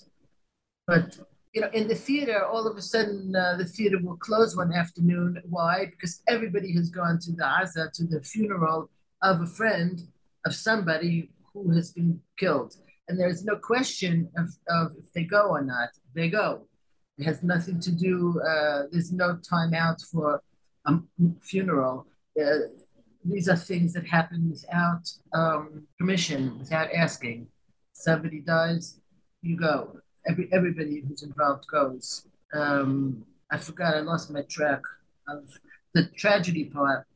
[0.87, 1.19] But
[1.55, 4.73] you know, in the theater, all of a sudden uh, the theater will close one
[4.73, 5.41] afternoon.
[5.49, 5.87] Why?
[5.91, 8.91] Because everybody has gone to the Aza, to the funeral
[9.23, 10.03] of a friend
[10.45, 12.75] of somebody who has been killed.
[13.09, 15.91] And there's no question of, of if they go or not.
[16.15, 16.67] They go.
[17.19, 20.43] It has nothing to do, uh, there's no time out for
[20.87, 20.99] a
[21.41, 22.07] funeral.
[22.41, 22.67] Uh,
[23.25, 27.47] these are things that happen without um, permission, without asking.
[27.93, 29.01] Somebody dies,
[29.43, 30.01] you go.
[30.29, 32.27] Every, everybody who's involved goes.
[32.55, 34.81] Um, I forgot, I lost my track
[35.29, 35.49] of
[35.95, 37.07] the tragedy part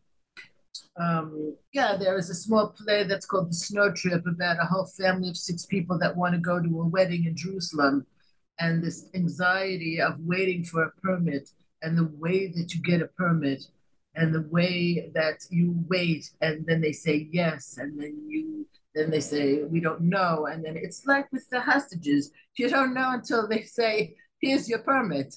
[0.99, 4.87] um, yeah, there is a small play that's called The Snow Trip about a whole
[4.87, 8.07] family of six people that want to go to a wedding in Jerusalem
[8.59, 11.51] and this anxiety of waiting for a permit
[11.83, 13.67] and the way that you get a permit
[14.19, 19.11] and the way that you wait and then they say yes and then you then
[19.11, 23.11] they say we don't know and then it's like with the hostages you don't know
[23.13, 25.35] until they say here's your permit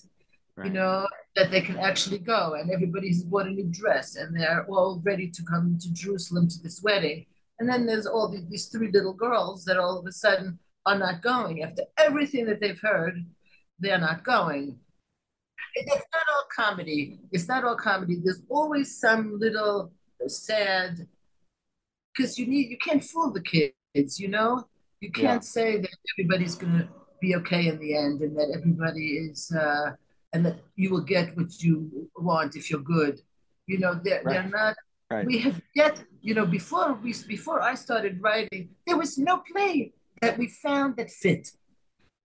[0.56, 0.68] right.
[0.68, 4.66] you know that they can actually go and everybody's bought a new dress and they're
[4.70, 7.26] all ready to come to Jerusalem to this wedding.
[7.60, 10.98] And then there's all these, these three little girls that all of a sudden are
[10.98, 11.64] not going.
[11.64, 13.16] After everything that they've heard,
[13.80, 14.78] they're not going.
[15.76, 17.20] It's not all comedy.
[17.32, 18.18] It's not all comedy.
[18.24, 19.92] There's always some little
[20.28, 21.08] sad,
[22.16, 24.20] because you need you can't fool the kids.
[24.20, 24.68] You know,
[25.00, 25.56] you can't yeah.
[25.58, 26.88] say that everybody's gonna
[27.20, 29.52] be okay in the end and that everybody is.
[29.52, 29.92] Uh,
[30.34, 33.20] and that you will get what you want if you're good.
[33.68, 34.34] You know, they're, right.
[34.34, 34.76] they're not.
[35.10, 35.26] Right.
[35.26, 39.92] We have yet, you know, before we before I started writing, there was no play
[40.22, 41.52] that we found that fit.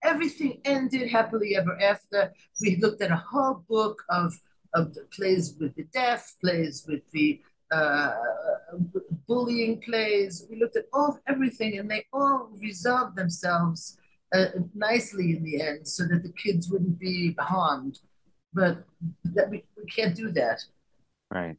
[0.02, 2.32] Everything ended happily ever after.
[2.60, 4.34] We looked at a whole book of
[4.74, 7.40] of plays with the deaf, plays with the
[7.72, 8.12] uh,
[9.26, 10.46] bullying plays.
[10.50, 13.98] We looked at all everything, and they all resolved themselves
[14.34, 17.98] uh, nicely in the end so that the kids wouldn't be harmed.
[18.52, 18.84] But
[19.24, 20.60] that we, we can't do that.
[21.32, 21.56] Right.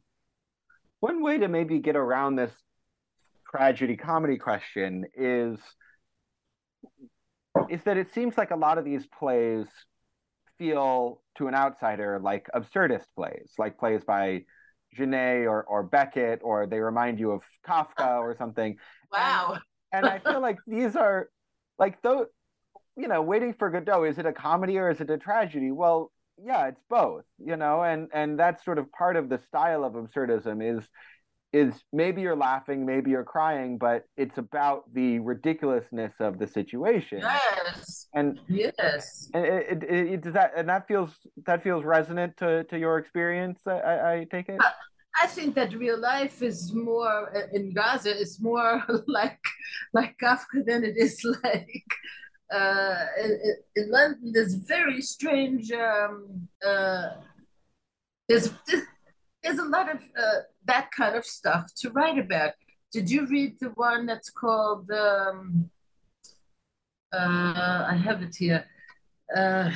[1.00, 2.52] One way to maybe get around this
[3.50, 5.58] tragedy comedy question is
[7.68, 9.66] is that it seems like a lot of these plays
[10.58, 14.44] feel to an outsider like absurdist plays, like plays by
[14.94, 18.76] Genet or, or Beckett, or they remind you of Kafka or something.
[19.12, 19.58] Wow.
[19.92, 21.28] And, and I feel like these are
[21.78, 22.26] like those
[22.98, 25.70] you know, Waiting for Godot, is it a comedy or is it a tragedy?
[25.70, 29.84] Well, yeah, it's both, you know, and and that's sort of part of the style
[29.84, 30.88] of absurdism is
[31.52, 37.20] is maybe you're laughing, maybe you're crying, but it's about the ridiculousness of the situation.
[37.20, 38.06] Yes.
[38.14, 39.30] And yes.
[39.34, 41.14] And it, it, it, does that and that feels
[41.46, 43.60] that feels resonant to to your experience.
[43.66, 43.72] I,
[44.12, 44.60] I take it.
[45.20, 49.40] I think that real life is more in Gaza is more like
[49.92, 51.84] like Kafka than it is like
[52.52, 55.70] uh, in, in, London, there's very strange.
[55.70, 57.10] Um, uh,
[58.28, 58.84] there's there's
[59.58, 62.52] a lot of uh, that kind of stuff to write about.
[62.92, 64.90] Did you read the one that's called?
[64.90, 65.70] Um,
[67.12, 68.64] uh, I have it here.
[69.34, 69.70] Uh,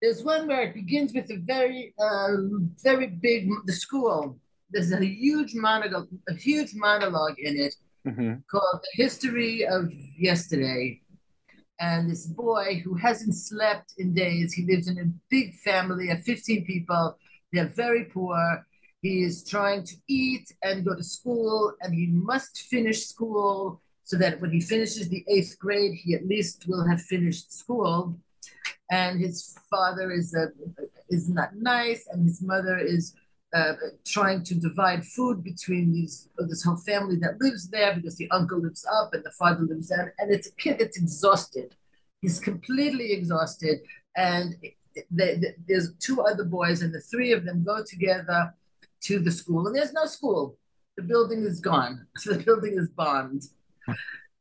[0.00, 2.36] There's one where it begins with a very, uh,
[2.84, 4.38] very big the school.
[4.70, 7.74] There's a huge monologue, a huge monologue in it
[8.06, 8.34] Mm-hmm.
[8.50, 11.02] called "The History of Yesterday."
[11.80, 16.22] And this boy who hasn't slept in days, he lives in a big family of
[16.22, 17.16] 15 people.
[17.52, 18.66] They're very poor.
[19.00, 24.16] He is trying to eat and go to school, and he must finish school so
[24.16, 28.18] that when he finishes the eighth grade, he at least will have finished school.
[28.90, 30.46] And his father is uh,
[31.10, 33.14] is not nice, and his mother is
[33.54, 33.74] uh,
[34.06, 38.60] trying to divide food between these this whole family that lives there because the uncle
[38.60, 41.74] lives up and the father lives down, and it's a kid that's exhausted.
[42.20, 43.78] He's completely exhausted,
[44.16, 44.56] and
[45.10, 48.54] they, they, there's two other boys, and the three of them go together
[49.02, 50.56] to the school, and there's no school.
[50.96, 52.06] The building is gone.
[52.16, 53.42] So the building is bombed.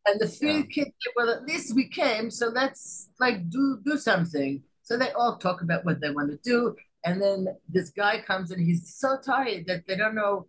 [0.05, 0.63] And the three Yeah.
[0.63, 4.63] kids say, well, at least we came, so let's like do do something.
[4.83, 6.75] So they all talk about what they want to do.
[7.05, 10.47] And then this guy comes and he's so tired that they don't know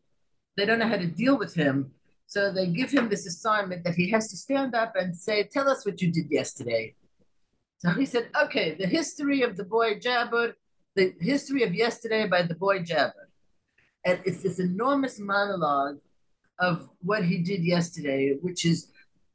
[0.56, 1.92] they don't know how to deal with him.
[2.26, 5.68] So they give him this assignment that he has to stand up and say, Tell
[5.68, 6.94] us what you did yesterday.
[7.78, 10.56] So he said, Okay, the history of the boy Jabber,
[10.96, 13.28] the history of yesterday by the boy Jabber.
[14.04, 15.98] And it's this enormous monologue
[16.58, 18.90] of what he did yesterday, which is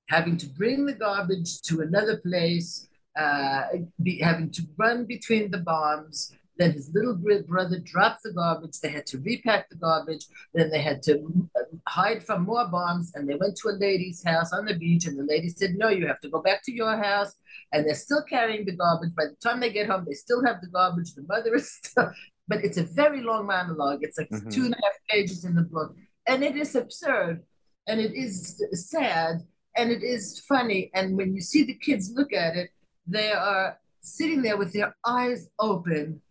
[0.09, 2.88] having to bring the garbage to another place,
[3.18, 3.64] uh,
[4.01, 6.34] be, having to run between the bombs.
[6.58, 7.16] Then his little
[7.47, 8.80] brother dropped the garbage.
[8.80, 10.26] They had to repack the garbage.
[10.54, 11.14] Then they had to
[11.58, 13.12] uh, hide from more bombs.
[13.16, 15.06] And they went to a lady's house on the beach.
[15.08, 17.34] And the lady said, No, you have to go back to your house.
[17.72, 19.16] And they're still carrying the garbage.
[19.16, 21.14] By the time they get home, they still have the garbage.
[21.16, 22.12] The mother is still,
[22.47, 23.99] but it's a very long monologue.
[24.04, 24.51] It's like Mhm.
[24.54, 25.95] two and a half pages in the book.
[26.28, 27.43] And it is absurd.
[27.88, 29.41] And it is sad
[29.76, 30.91] and it is funny.
[30.93, 32.70] And when you see the kids look at it,
[33.08, 36.22] they are sitting there with their eyes open,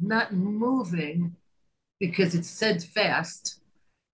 [0.00, 1.36] not moving
[2.00, 3.60] because it's said fast,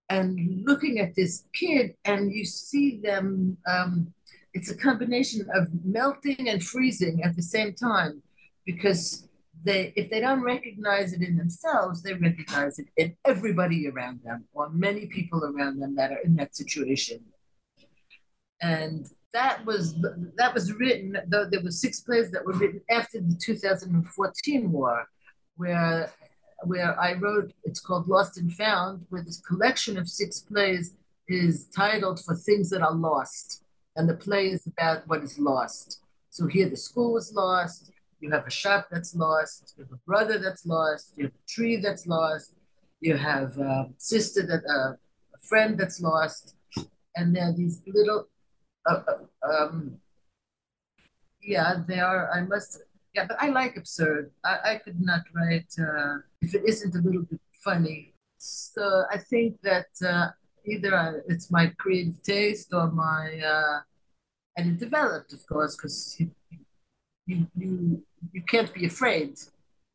[0.09, 3.57] and looking at this kid, and you see them.
[3.67, 4.13] Um,
[4.53, 8.21] it's a combination of melting and freezing at the same time
[8.65, 9.27] because
[9.63, 14.45] they if they don't recognize it in themselves they recognize it in everybody around them
[14.53, 17.19] or many people around them that are in that situation
[18.61, 19.95] and that was
[20.35, 25.05] that was written though there were six plays that were written after the 2014 war
[25.57, 26.11] where
[26.63, 30.95] where i wrote it's called lost and found where this collection of six plays
[31.27, 33.63] is titled for things that are lost
[33.95, 38.29] and the play is about what is lost so here the school is lost you
[38.29, 41.77] have a shop that's lost you have a brother that's lost you have a tree
[41.77, 42.53] that's lost
[42.99, 46.55] you have a sister that uh, a friend that's lost
[47.15, 48.27] and there are these little
[48.89, 49.99] uh, uh, um,
[51.41, 52.29] yeah, they are.
[52.31, 52.81] I must.
[53.13, 54.31] Yeah, but I like absurd.
[54.43, 58.13] I, I could not write uh, if it isn't a little bit funny.
[58.37, 60.29] So I think that uh,
[60.65, 63.79] either I, it's my creative taste or my uh,
[64.57, 66.31] and it developed, of course, because you,
[67.25, 69.37] you you you can't be afraid.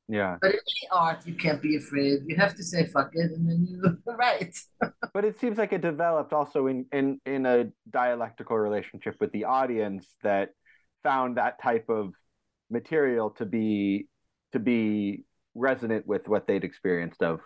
[0.08, 0.36] Yeah.
[0.40, 2.20] But in any art, you can't be afraid.
[2.26, 4.56] You have to say fuck it, and then you write.
[5.12, 9.44] But it seems like it developed also in, in, in a dialectical relationship with the
[9.44, 10.50] audience that
[11.02, 12.12] found that type of
[12.70, 14.08] material to be
[14.52, 17.40] to be resonant with what they'd experienced of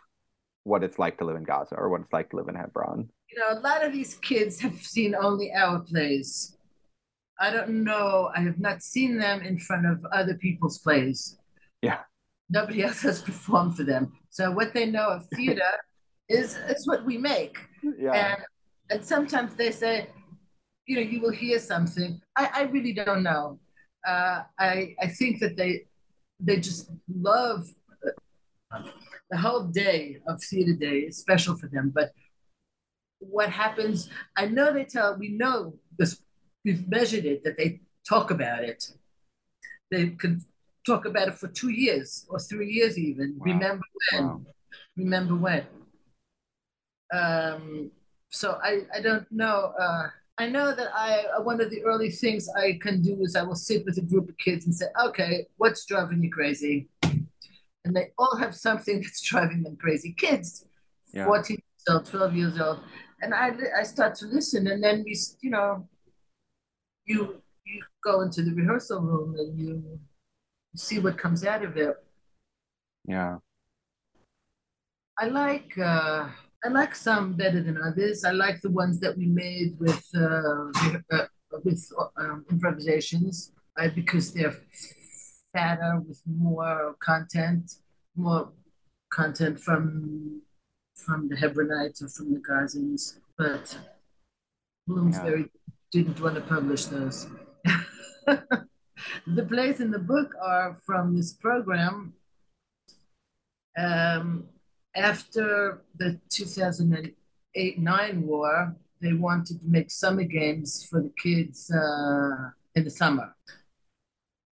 [0.65, 3.09] what it's like to live in Gaza or what it's like to live in Hebron.
[3.31, 6.57] you know, a lot of these kids have seen only our plays.
[7.41, 8.31] I don't know.
[8.37, 11.39] I have not seen them in front of other people's plays.
[11.81, 12.01] Yeah.
[12.51, 14.13] Nobody else has performed for them.
[14.29, 15.73] So what they know of theater
[16.29, 17.59] is is what we make.
[17.83, 18.13] Yeah.
[18.13, 18.45] And
[18.91, 20.09] and sometimes they say,
[20.87, 22.21] you know, you will hear something.
[22.37, 23.59] I, I really don't know.
[24.07, 25.87] Uh, I I think that they
[26.39, 27.69] they just love
[29.31, 31.93] the whole day of theater day is special for them.
[31.95, 32.13] But
[33.19, 34.09] what happens?
[34.37, 35.17] I know they tell.
[35.17, 36.23] We know because
[36.65, 38.91] we've measured it that they talk about it.
[39.91, 40.41] They could
[40.87, 43.37] talk about it for two years or three years even.
[43.39, 43.45] Wow.
[43.53, 44.27] Remember when?
[44.27, 44.41] Wow.
[44.97, 45.67] Remember when?
[47.13, 47.91] Um,
[48.31, 49.73] so I, I don't know.
[49.79, 50.09] Uh,
[50.41, 53.55] I know that I one of the early things I can do is I will
[53.55, 56.89] sit with a group of kids and say, okay, what's driving you crazy?
[57.85, 60.15] And they all have something that's driving them crazy.
[60.15, 60.65] Kids,
[61.13, 61.27] Yeah.
[61.27, 62.81] 14 years old, 12 years old.
[63.21, 65.87] And I, I start to listen and then we, you know,
[67.05, 70.01] you, you go into the rehearsal room and you
[70.75, 71.97] see what comes out of it.
[73.05, 73.37] Yeah.
[75.19, 76.29] I like uh,
[76.65, 78.25] I like some better than others.
[78.25, 80.71] I like the ones that we made with uh,
[81.11, 81.27] uh,
[81.65, 84.57] with um, improvisations uh, because they're
[85.53, 87.73] fatter with more content,
[88.15, 88.53] more
[89.11, 90.43] content from
[90.95, 93.79] from the Hebronites or from the Gazans, but
[94.87, 95.75] Bloomsbury yeah.
[95.93, 97.27] didn't want to publish those.
[98.27, 102.13] the plays in the book are from this program.
[103.79, 104.45] Um,
[104.95, 112.51] after the 2008 9 war, they wanted to make summer games for the kids uh,
[112.75, 113.35] in the summer.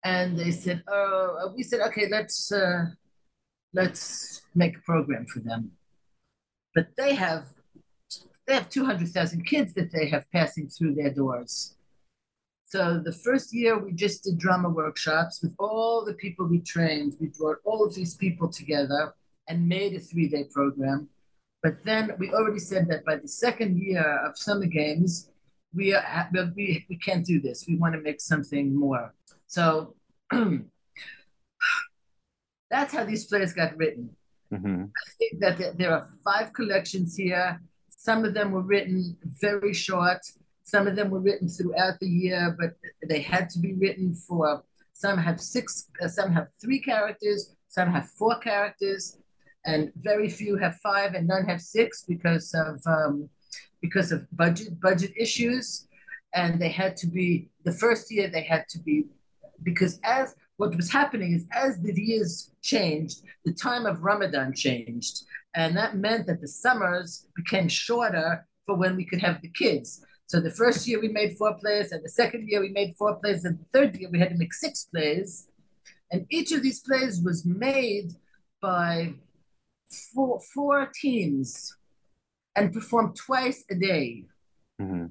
[0.05, 2.87] And they said, oh, we said, okay, let's, uh,
[3.75, 5.73] let's make a program for them.
[6.75, 7.47] But they have,
[8.47, 11.75] they have 200,000 kids that they have passing through their doors.
[12.65, 17.15] So the first year we just did drama workshops with all the people we trained.
[17.21, 19.15] We brought all of these people together
[19.49, 21.09] and made a three-day program.
[21.63, 25.31] But then we already said that by the second year of summer games,
[25.75, 27.67] we are, we, we can't do this.
[27.67, 29.15] We want to make something more.
[29.47, 29.95] So
[32.71, 34.11] that's how these plays got written.
[34.53, 34.85] Mm-hmm.
[34.85, 37.61] I think that there are five collections here.
[37.89, 40.21] Some of them were written very short.
[40.63, 42.75] Some of them were written throughout the year, but
[43.09, 44.63] they had to be written for.
[44.93, 49.18] Some have six, uh, some have three characters, some have four characters,
[49.69, 53.29] and very few have five, and none have six because of um,
[53.85, 55.87] because of budget budget issues.
[56.35, 58.29] And they had to be the first year.
[58.29, 58.97] They had to be
[59.63, 65.17] because as what was happening is as the years changed, the time of Ramadan changed,
[65.55, 70.03] and that meant that the summers became shorter for when we could have the kids.
[70.27, 73.17] So the first year we made four plays, and the second year we made four
[73.17, 75.49] plays, and the third year we had to make six plays.
[76.11, 78.13] And each of these plays was made
[78.61, 79.15] by
[79.91, 81.77] four, four teams
[82.57, 84.25] and perform twice a day.
[84.81, 85.07] Mm-hmm.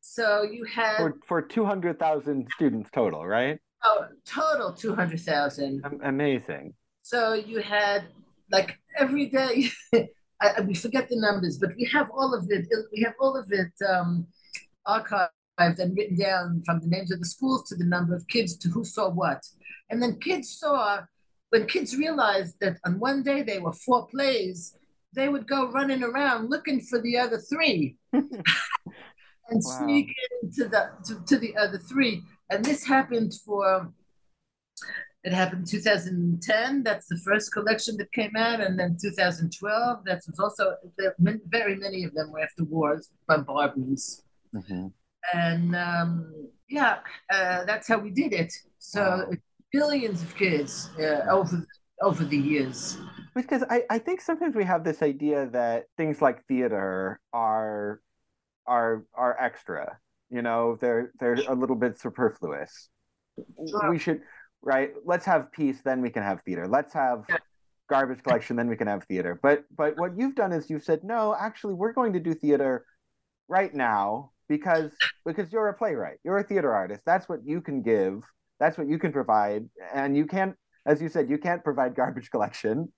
[0.00, 3.58] So you had for, for two hundred thousand students total, right?
[3.82, 5.84] Oh, total two hundred thousand.
[6.02, 6.74] Amazing.
[7.02, 8.04] So you had
[8.50, 9.70] like every day.
[10.40, 12.66] I, we forget the numbers, but we have all of it.
[12.92, 14.26] We have all of it um,
[14.86, 18.56] archived and written down from the names of the schools to the number of kids
[18.58, 19.42] to who saw what.
[19.90, 21.02] And then kids saw,
[21.54, 24.76] when kids realized that on one day they were four plays,
[25.14, 28.28] they would go running around looking for the other three and
[29.50, 29.60] wow.
[29.60, 32.22] sneak into the to, to the other three.
[32.50, 33.88] And this happened for
[35.22, 36.82] it happened 2010.
[36.82, 40.04] That's the first collection that came out, and then 2012.
[40.04, 40.74] That was also
[41.46, 44.88] very many of them were after wars, bombardments, mm-hmm.
[45.32, 46.98] and um, yeah,
[47.32, 48.52] uh, that's how we did it.
[48.80, 49.36] So wow.
[49.78, 51.64] Billions of kids uh, over
[52.02, 52.98] over the years.
[53.34, 58.00] Because I, I think sometimes we have this idea that things like theater are
[58.66, 59.98] are are extra.
[60.30, 62.88] You know, they're they're a little bit superfluous.
[63.68, 63.90] Sure.
[63.90, 64.20] We should
[64.64, 64.92] right?
[65.04, 66.66] Let's have peace, then we can have theater.
[66.66, 67.24] Let's have
[67.88, 69.38] garbage collection, then we can have theater.
[69.40, 72.86] But but what you've done is you've said, no, actually, we're going to do theater
[73.48, 74.90] right now because
[75.26, 77.02] because you're a playwright, you're a theater artist.
[77.06, 78.22] That's what you can give.
[78.60, 80.54] That's what you can provide, and you can't,
[80.86, 82.92] as you said, you can't provide garbage collection.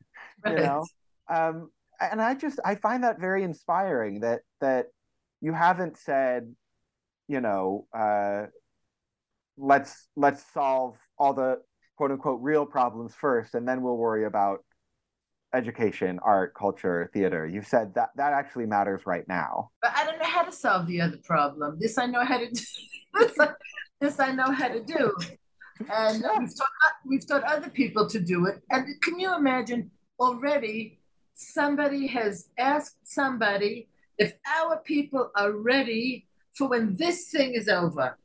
[0.44, 0.58] Right.
[0.58, 0.86] You know,
[1.28, 4.86] um, and I just I find that very inspiring that that
[5.40, 6.54] you haven't said,
[7.28, 8.46] you know, uh,
[9.56, 11.58] let's let's solve all the
[11.96, 14.60] quote unquote real problems first and then we'll worry about
[15.54, 17.46] education art culture theater.
[17.46, 19.70] You've said that that actually matters right now.
[19.80, 21.78] But i don't know how to solve the other problem.
[21.80, 22.62] This i know how to do.
[23.98, 25.16] This, i know how to do
[25.92, 26.68] and uh, we've taught,
[27.04, 30.98] we've taught other people to do it and can you imagine already
[31.34, 38.16] somebody has asked somebody if our people are ready for when this thing is over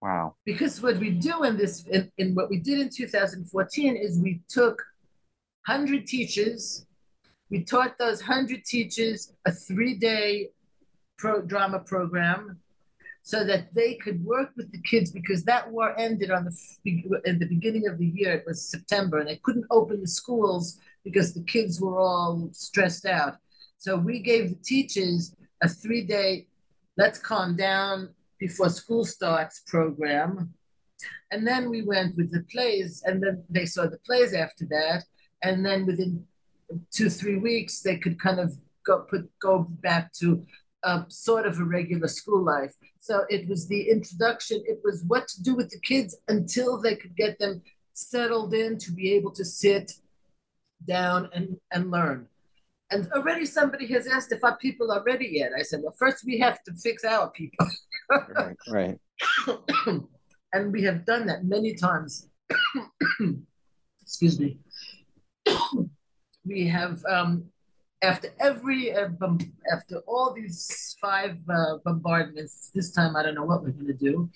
[0.00, 0.36] Wow.
[0.44, 4.40] Because what we do in this, in, in what we did in 2014 is we
[4.48, 4.82] took
[5.66, 6.86] 100 teachers,
[7.50, 10.48] we taught those 100 teachers a three day
[11.18, 12.58] pro drama program
[13.22, 16.54] so that they could work with the kids because that war ended on the
[17.24, 20.78] in the beginning of the year it was september and they couldn't open the schools
[21.04, 23.36] because the kids were all stressed out
[23.78, 26.46] so we gave the teachers a three day
[26.96, 28.10] let's calm down
[28.40, 30.52] before school starts program.
[31.30, 35.04] And then we went with the plays, and then they saw the plays after that.
[35.42, 36.26] And then within
[36.92, 38.52] two, three weeks, they could kind of
[38.84, 40.44] go put go back to
[40.82, 42.74] a sort of a regular school life.
[43.00, 46.96] So it was the introduction, it was what to do with the kids until they
[46.96, 47.62] could get them
[47.94, 49.92] settled in to be able to sit
[50.86, 52.28] down and, and learn.
[52.90, 55.52] And already somebody has asked if our people are ready yet.
[55.58, 57.66] I said, well, first we have to fix our people.
[58.10, 58.98] right, right.
[60.52, 62.28] and we have done that many times.
[64.02, 64.58] excuse me,
[66.44, 67.44] we have um,
[68.02, 69.08] after every uh,
[69.72, 72.70] after all these five uh, bombardments.
[72.74, 74.30] This time I don't know what we're going to do,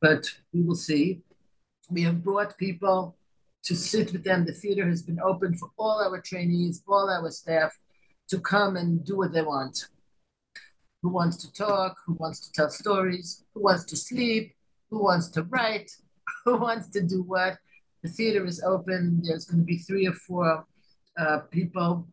[0.00, 1.20] but we will see.
[1.90, 3.16] We have brought people
[3.64, 4.46] to sit with them.
[4.46, 7.78] The theater has been open for all our trainees, all our staff
[8.28, 9.88] to come and do what they want.
[11.02, 11.96] Who wants to talk?
[12.06, 13.44] Who wants to tell stories?
[13.54, 14.54] Who wants to sleep?
[14.90, 15.90] Who wants to write?
[16.44, 17.58] Who wants to do what?
[18.02, 19.20] The theater is open.
[19.22, 20.64] There's going to be three or four
[21.18, 22.06] uh, people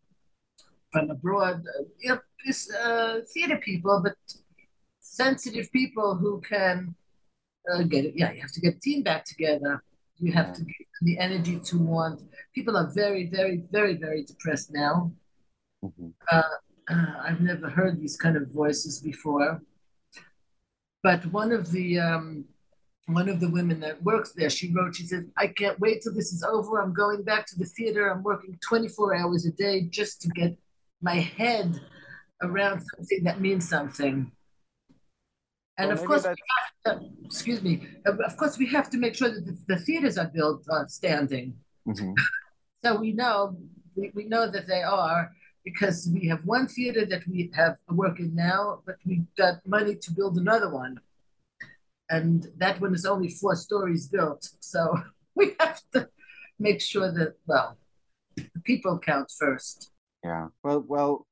[0.91, 2.19] from abroad, uh, you know,
[2.79, 4.15] uh, theater people, but
[4.99, 6.95] sensitive people who can
[7.71, 8.13] uh, get it.
[8.15, 9.83] Yeah, you have to get a team back together.
[10.19, 12.21] You have to get the energy to want.
[12.55, 15.11] People are very, very, very, very depressed now.
[15.83, 16.07] Mm-hmm.
[16.31, 16.41] Uh,
[16.89, 19.61] uh, I've never heard these kind of voices before.
[21.03, 22.45] But one of the um,
[23.05, 26.13] one of the women that works there, she wrote, she said, I can't wait till
[26.13, 26.81] this is over.
[26.81, 28.09] I'm going back to the theater.
[28.09, 30.57] I'm working 24 hours a day just to get
[31.02, 31.80] my head
[32.41, 34.32] around something that means something.
[35.78, 36.24] And well, of course,
[36.86, 40.28] to, excuse me, of course, we have to make sure that the, the theaters are
[40.28, 41.56] built uh, standing.
[41.88, 42.14] Mm-hmm.
[42.84, 43.58] so we know,
[43.95, 45.32] we, we know that they are
[45.64, 50.12] because we have one theater that we have working now, but we got money to
[50.12, 51.00] build another one
[52.10, 54.50] and that one is only four stories built.
[54.60, 55.02] So
[55.36, 56.10] we have to
[56.60, 57.78] make sure that well,
[58.36, 59.91] the people count first.
[60.28, 60.47] Yeah.
[60.61, 61.25] Well, well,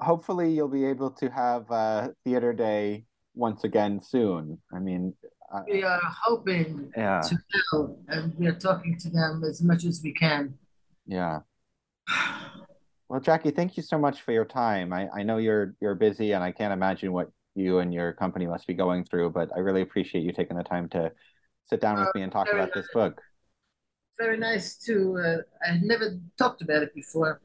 [0.00, 4.58] hopefully you'll be able to have uh, theater day once again soon.
[4.74, 5.14] I mean,
[5.54, 7.20] uh, we are hoping yeah.
[7.20, 7.36] to
[7.70, 10.54] go, and we are talking to them as much as we can.
[11.06, 11.40] Yeah.
[13.08, 14.92] Well, Jackie, thank you so much for your time.
[14.92, 18.46] I, I know you're you're busy, and I can't imagine what you and your company
[18.46, 21.12] must be going through, but I really appreciate you taking the time to
[21.66, 22.74] sit down with uh, me and talk about nice.
[22.74, 23.20] this book.
[24.18, 25.18] Very nice to.
[25.18, 27.40] Uh, I had never talked about it before.